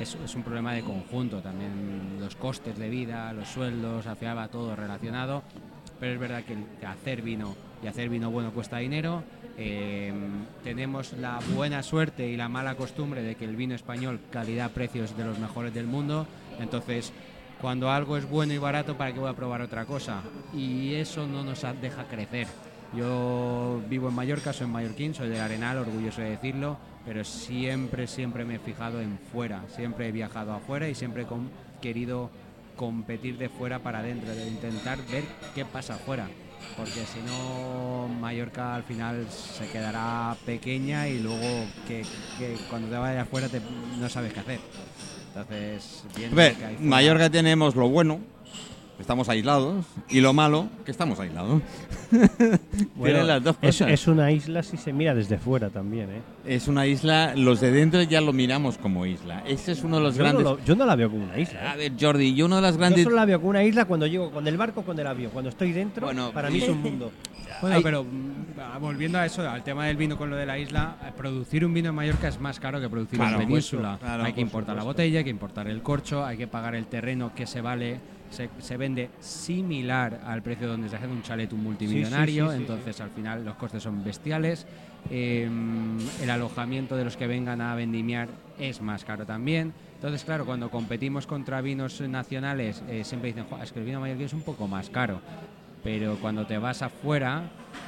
es, 0.00 0.16
es 0.24 0.34
un 0.34 0.42
problema 0.42 0.72
de 0.74 0.82
conjunto. 0.82 1.40
También 1.40 2.16
los 2.20 2.34
costes 2.36 2.76
de 2.78 2.88
vida, 2.88 3.32
los 3.32 3.48
sueldos, 3.48 4.06
al 4.06 4.16
final 4.16 4.38
va 4.38 4.48
todo 4.48 4.74
relacionado. 4.74 5.42
Pero 6.00 6.12
es 6.12 6.18
verdad 6.18 6.42
que, 6.42 6.86
hacer 6.86 7.22
vino 7.22 7.54
y 7.82 7.86
hacer 7.86 8.08
vino 8.08 8.30
bueno 8.30 8.50
cuesta 8.50 8.78
dinero. 8.78 9.22
Eh, 9.56 10.12
tenemos 10.64 11.12
la 11.12 11.38
buena 11.54 11.82
suerte 11.82 12.26
y 12.26 12.36
la 12.36 12.48
mala 12.48 12.74
costumbre 12.74 13.22
de 13.22 13.36
que 13.36 13.44
el 13.44 13.54
vino 13.54 13.74
español, 13.74 14.20
calidad-precio, 14.30 15.04
es 15.04 15.16
de 15.16 15.24
los 15.24 15.38
mejores 15.38 15.72
del 15.72 15.86
mundo. 15.86 16.26
Entonces, 16.58 17.12
cuando 17.60 17.90
algo 17.90 18.16
es 18.16 18.28
bueno 18.28 18.52
y 18.52 18.58
barato, 18.58 18.96
¿para 18.96 19.12
qué 19.12 19.20
voy 19.20 19.30
a 19.30 19.34
probar 19.34 19.60
otra 19.60 19.84
cosa? 19.84 20.22
Y 20.52 20.94
eso 20.94 21.26
no 21.26 21.44
nos 21.44 21.64
deja 21.80 22.04
crecer. 22.04 22.48
Yo 22.96 23.80
vivo 23.88 24.08
en 24.08 24.14
Mallorca, 24.14 24.52
soy 24.52 24.66
mallorquín, 24.66 25.14
soy 25.14 25.28
del 25.28 25.40
Arenal, 25.40 25.78
orgulloso 25.78 26.20
de 26.20 26.30
decirlo, 26.30 26.76
pero 27.04 27.24
siempre, 27.24 28.06
siempre 28.06 28.44
me 28.44 28.56
he 28.56 28.58
fijado 28.58 29.00
en 29.00 29.18
fuera, 29.32 29.62
siempre 29.74 30.08
he 30.08 30.12
viajado 30.12 30.52
afuera 30.52 30.88
y 30.88 30.94
siempre 30.94 31.22
he 31.22 31.26
querido 31.82 32.30
competir 32.76 33.36
de 33.38 33.48
fuera 33.48 33.80
para 33.80 33.98
adentro, 34.00 34.34
de 34.34 34.46
intentar 34.48 34.98
ver 35.10 35.24
qué 35.54 35.64
pasa 35.64 35.94
afuera, 35.94 36.28
porque 36.76 37.00
si 37.04 37.20
no 37.26 38.08
Mallorca 38.20 38.74
al 38.76 38.84
final 38.84 39.26
se 39.30 39.68
quedará 39.70 40.36
pequeña 40.46 41.08
y 41.08 41.20
luego 41.20 41.66
que, 41.88 42.04
que 42.38 42.56
cuando 42.70 42.88
te 42.88 42.96
vayas 42.96 43.22
afuera 43.26 43.48
te- 43.48 43.60
no 43.98 44.08
sabes 44.08 44.32
qué 44.32 44.40
hacer. 44.40 44.60
Entonces, 45.28 46.04
fuera- 46.30 46.54
Mallorca 46.80 47.28
tenemos 47.30 47.74
lo 47.74 47.88
bueno, 47.88 48.20
estamos 49.00 49.28
aislados, 49.28 49.84
y 50.08 50.20
lo 50.20 50.32
malo, 50.32 50.68
que 50.84 50.90
estamos 50.90 51.18
aislados. 51.20 51.60
Tienen 53.02 53.26
las 53.26 53.42
dos 53.42 53.56
es, 53.60 53.76
cosas. 53.78 53.90
es 53.92 54.06
una 54.06 54.30
isla 54.30 54.62
si 54.62 54.76
se 54.76 54.92
mira 54.92 55.14
desde 55.14 55.38
fuera 55.38 55.70
también, 55.70 56.10
¿eh? 56.10 56.22
Es 56.46 56.68
una 56.68 56.86
isla, 56.86 57.34
los 57.36 57.60
de 57.60 57.70
dentro 57.72 58.02
ya 58.02 58.20
lo 58.20 58.32
miramos 58.32 58.78
como 58.78 59.04
isla. 59.06 59.42
Ese 59.46 59.72
es 59.72 59.82
uno 59.82 59.96
de 59.96 60.02
los 60.02 60.14
Yo 60.16 60.22
no, 60.22 60.28
grandes... 60.30 60.44
lo- 60.44 60.64
yo 60.64 60.76
no 60.76 60.86
la 60.86 60.96
veo 60.96 61.10
como 61.10 61.24
una 61.24 61.38
isla. 61.38 61.72
A 61.72 61.74
¿eh? 61.74 61.90
ver, 61.90 61.92
Jordi, 62.00 62.34
yo 62.34 62.46
uno 62.46 62.56
de 62.56 62.62
las 62.62 62.74
Yo 62.74 62.78
grandes... 62.78 63.04
solo 63.04 63.16
la 63.16 63.24
veo 63.24 63.38
como 63.38 63.50
una 63.50 63.64
isla 63.64 63.84
cuando 63.86 64.06
llego 64.06 64.30
con 64.30 64.46
el 64.46 64.56
barco 64.56 64.82
con 64.82 64.98
el 64.98 65.06
avión. 65.06 65.30
Cuando 65.32 65.48
estoy 65.50 65.72
dentro, 65.72 66.06
Bueno, 66.06 66.30
para 66.32 66.50
mí 66.50 66.58
es 66.58 66.68
un 66.68 66.80
mundo. 66.82 67.10
Bueno, 67.60 67.76
Hay- 67.76 67.82
pero 67.84 68.02
mm, 68.04 68.80
volviendo 68.80 69.16
a 69.18 69.26
eso, 69.26 69.48
al 69.48 69.62
tema 69.62 69.86
del 69.86 69.96
vino 69.96 70.18
con 70.18 70.28
lo 70.28 70.34
de 70.36 70.44
la 70.44 70.58
isla, 70.58 70.96
eh, 71.06 71.12
producir 71.16 71.64
un 71.64 71.72
vino 71.72 71.90
en 71.90 71.94
Mallorca 71.94 72.26
es 72.26 72.40
más 72.40 72.58
caro 72.58 72.80
que 72.80 72.88
producir 72.88 73.16
Claro, 73.18 73.40
en 73.40 73.46
península. 73.46 73.96
claro, 74.00 74.24
hay 74.24 74.32
que 74.32 74.40
por 74.40 74.46
importar 74.46 74.76
la 74.76 74.82
botella, 74.82 75.18
hay 75.18 75.24
que 75.24 75.30
importar 75.30 75.68
el 75.68 75.80
corcho, 75.80 76.24
hay 76.24 76.36
que 76.36 76.48
pagar 76.48 76.74
el 76.74 76.86
terreno 76.86 77.32
que 77.34 77.46
se 77.46 77.60
vale, 77.60 78.00
se, 78.34 78.50
se 78.58 78.76
vende 78.76 79.10
similar 79.20 80.20
al 80.26 80.42
precio 80.42 80.68
donde 80.68 80.88
se 80.88 80.96
hace 80.96 81.06
un 81.06 81.22
chalet 81.22 81.52
un 81.52 81.62
multimillonario, 81.62 82.50
sí, 82.50 82.56
sí, 82.56 82.62
entonces 82.62 83.00
al 83.00 83.10
final 83.10 83.44
los 83.44 83.54
costes 83.56 83.82
son 83.82 84.04
bestiales. 84.04 84.66
Eh, 85.10 85.48
el 86.22 86.30
alojamiento 86.30 86.96
de 86.96 87.04
los 87.04 87.16
que 87.16 87.26
vengan 87.26 87.60
a 87.60 87.74
vendimiar 87.74 88.28
es 88.58 88.80
más 88.80 89.04
caro 89.04 89.24
también. 89.26 89.72
Entonces, 89.94 90.24
claro, 90.24 90.44
cuando 90.44 90.70
competimos 90.70 91.26
contra 91.26 91.60
vinos 91.60 92.00
nacionales, 92.00 92.82
eh, 92.88 93.04
siempre 93.04 93.28
dicen, 93.28 93.44
"Jo, 93.48 93.62
es 93.62 93.72
que 93.72 93.78
el 93.80 93.86
vino 93.86 94.00
mallorquín 94.00 94.26
es 94.26 94.32
un 94.32 94.42
poco 94.42 94.66
más 94.68 94.90
caro 94.90 95.20
pero 95.84 96.16
cuando 96.16 96.46
te 96.46 96.56
vas 96.58 96.80
afuera 96.82 97.42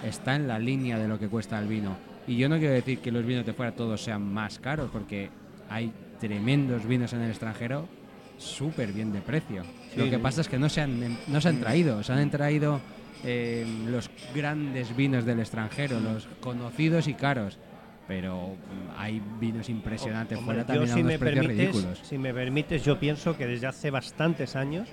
está 0.04 0.36
en 0.36 0.46
la 0.46 0.58
línea 0.58 0.98
de 0.98 1.08
lo 1.08 1.18
que 1.18 1.28
cuesta 1.28 1.58
el 1.58 1.66
vino. 1.66 1.96
Y 2.28 2.36
yo 2.36 2.48
no 2.48 2.58
quiero 2.58 2.74
decir 2.74 2.98
que 2.98 3.10
los 3.10 3.24
vinos 3.24 3.46
de 3.46 3.54
fuera 3.54 3.72
todos 3.72 4.02
sean 4.02 4.22
más 4.22 4.58
caros, 4.58 4.90
porque 4.92 5.30
hay 5.70 5.90
tremendos 6.20 6.86
vinos 6.86 7.14
en 7.14 7.22
el 7.22 7.30
extranjero 7.30 7.88
súper 8.38 8.92
bien 8.92 9.12
de 9.12 9.20
precio. 9.20 9.62
lo 9.96 10.10
que 10.10 10.18
pasa 10.18 10.40
es 10.40 10.48
que 10.48 10.58
no 10.58 10.68
se 10.68 10.80
han, 10.80 11.18
no 11.26 11.40
se 11.40 11.48
han 11.48 11.60
traído, 11.60 12.02
se 12.02 12.12
han 12.12 12.30
traído 12.30 12.80
eh, 13.24 13.66
los 13.86 14.10
grandes 14.34 14.94
vinos 14.94 15.24
del 15.24 15.40
extranjero, 15.40 16.00
los 16.00 16.26
conocidos 16.40 17.08
y 17.08 17.14
caros. 17.14 17.58
Pero 18.06 18.50
mm, 18.50 19.00
hay 19.00 19.20
vinos 19.40 19.68
impresionantes 19.68 20.38
Hombre, 20.38 20.62
fuera 20.62 20.62
yo, 20.62 20.66
también 20.66 20.90
a 20.90 20.94
si 20.94 21.00
unos 21.00 21.12
me, 21.12 21.18
precios 21.18 21.44
permites, 21.46 21.66
ridículos. 21.72 21.98
si 22.04 22.18
me 22.18 22.32
permites, 22.32 22.84
yo 22.84 23.00
pienso 23.00 23.36
que 23.36 23.46
desde 23.46 23.66
hace 23.66 23.90
bastantes 23.90 24.54
años, 24.54 24.88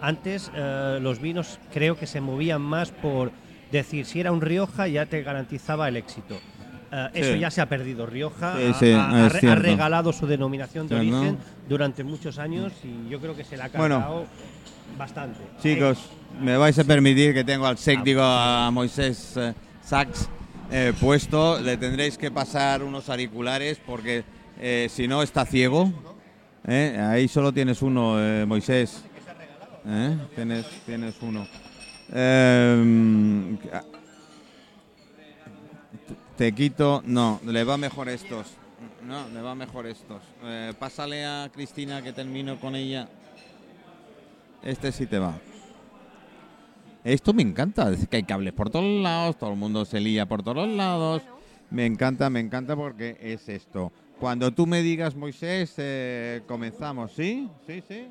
antes 0.00 0.50
eh, 0.54 0.98
los 1.02 1.20
vinos 1.20 1.58
creo 1.72 1.98
que 1.98 2.06
se 2.06 2.22
movían 2.22 2.62
más 2.62 2.90
por 2.90 3.32
decir, 3.70 4.06
si 4.06 4.20
era 4.20 4.32
un 4.32 4.40
Rioja 4.40 4.86
ya 4.88 5.04
te 5.06 5.22
garantizaba 5.22 5.88
el 5.88 5.96
éxito. 5.98 6.38
Eh, 6.96 7.08
eso 7.14 7.32
Sí. 7.32 7.38
ya 7.40 7.50
se 7.50 7.60
ha 7.60 7.68
perdido. 7.68 8.06
Rioja 8.06 8.56
Sí, 8.56 8.62
ha- 8.70 8.74
sí, 8.74 8.92
ha, 8.92 9.10
ha 9.10 9.26
es 9.26 9.32
re- 9.32 9.38
ha 9.38 9.40
cierto. 9.40 9.62
regalado 9.62 10.12
su 10.12 10.26
denominación 10.28 10.86
de 10.86 10.94
origen 10.94 11.38
durante 11.68 12.04
muchos 12.04 12.38
años 12.38 12.72
y 12.84 13.08
yo 13.10 13.18
creo 13.20 13.34
que 13.34 13.42
se 13.42 13.56
la 13.56 13.64
ha 13.64 13.68
Bueno. 13.68 13.96
cargado 13.98 14.26
bastante. 14.96 15.40
Chicos, 15.60 15.98
me 16.40 16.56
vais 16.56 16.78
a 16.78 16.84
permitir 16.84 17.34
que 17.34 17.42
tengo 17.42 17.66
al 17.66 17.78
SEC, 17.78 18.02
digo 18.04 18.22
a 18.22 18.70
Moisés 18.70 19.36
eh, 19.36 19.54
Sachs 19.82 20.28
eh, 20.70 20.92
puesto. 21.00 21.58
Le 21.60 21.76
tendréis 21.76 22.16
que 22.16 22.30
pasar 22.30 22.82
unos 22.84 23.08
auriculares 23.08 23.80
porque 23.84 24.22
eh, 24.60 24.86
si 24.88 25.08
no 25.08 25.20
está 25.22 25.44
ciego. 25.44 25.92
¿eh? 26.66 26.96
Ahí 27.10 27.26
solo 27.26 27.50
tienes 27.52 27.82
uno, 27.82 28.20
eh, 28.22 28.46
Moisés. 28.46 29.02
¿Eh? 29.86 30.16
Tienes, 30.36 30.64
tienes 30.86 31.14
uno. 31.22 31.44
Te 36.36 36.52
quito. 36.52 37.02
No, 37.06 37.40
le 37.44 37.62
va 37.64 37.76
mejor 37.76 38.08
estos. 38.08 38.54
No, 39.06 39.28
le 39.28 39.40
va 39.40 39.54
mejor 39.54 39.86
estos. 39.86 40.22
Eh, 40.42 40.72
pásale 40.78 41.24
a 41.24 41.48
Cristina 41.52 42.02
que 42.02 42.12
termino 42.12 42.58
con 42.58 42.74
ella. 42.74 43.08
Este 44.62 44.90
sí 44.90 45.06
te 45.06 45.18
va. 45.18 45.38
Esto 47.04 47.34
me 47.34 47.42
encanta, 47.42 47.90
es 47.92 48.08
que 48.08 48.16
hay 48.16 48.22
cables 48.22 48.54
por 48.54 48.70
todos 48.70 49.02
lados, 49.02 49.36
todo 49.36 49.50
el 49.50 49.58
mundo 49.58 49.84
se 49.84 50.00
lía 50.00 50.24
por 50.24 50.42
todos 50.42 50.66
lados. 50.66 51.22
Me 51.70 51.84
encanta, 51.84 52.30
me 52.30 52.40
encanta 52.40 52.74
porque 52.74 53.18
es 53.20 53.48
esto. 53.48 53.92
Cuando 54.18 54.50
tú 54.52 54.66
me 54.66 54.80
digas, 54.80 55.14
Moisés, 55.14 55.74
eh, 55.76 56.42
comenzamos, 56.48 57.12
¿sí? 57.12 57.48
Sí, 57.66 57.82
sí. 57.86 58.08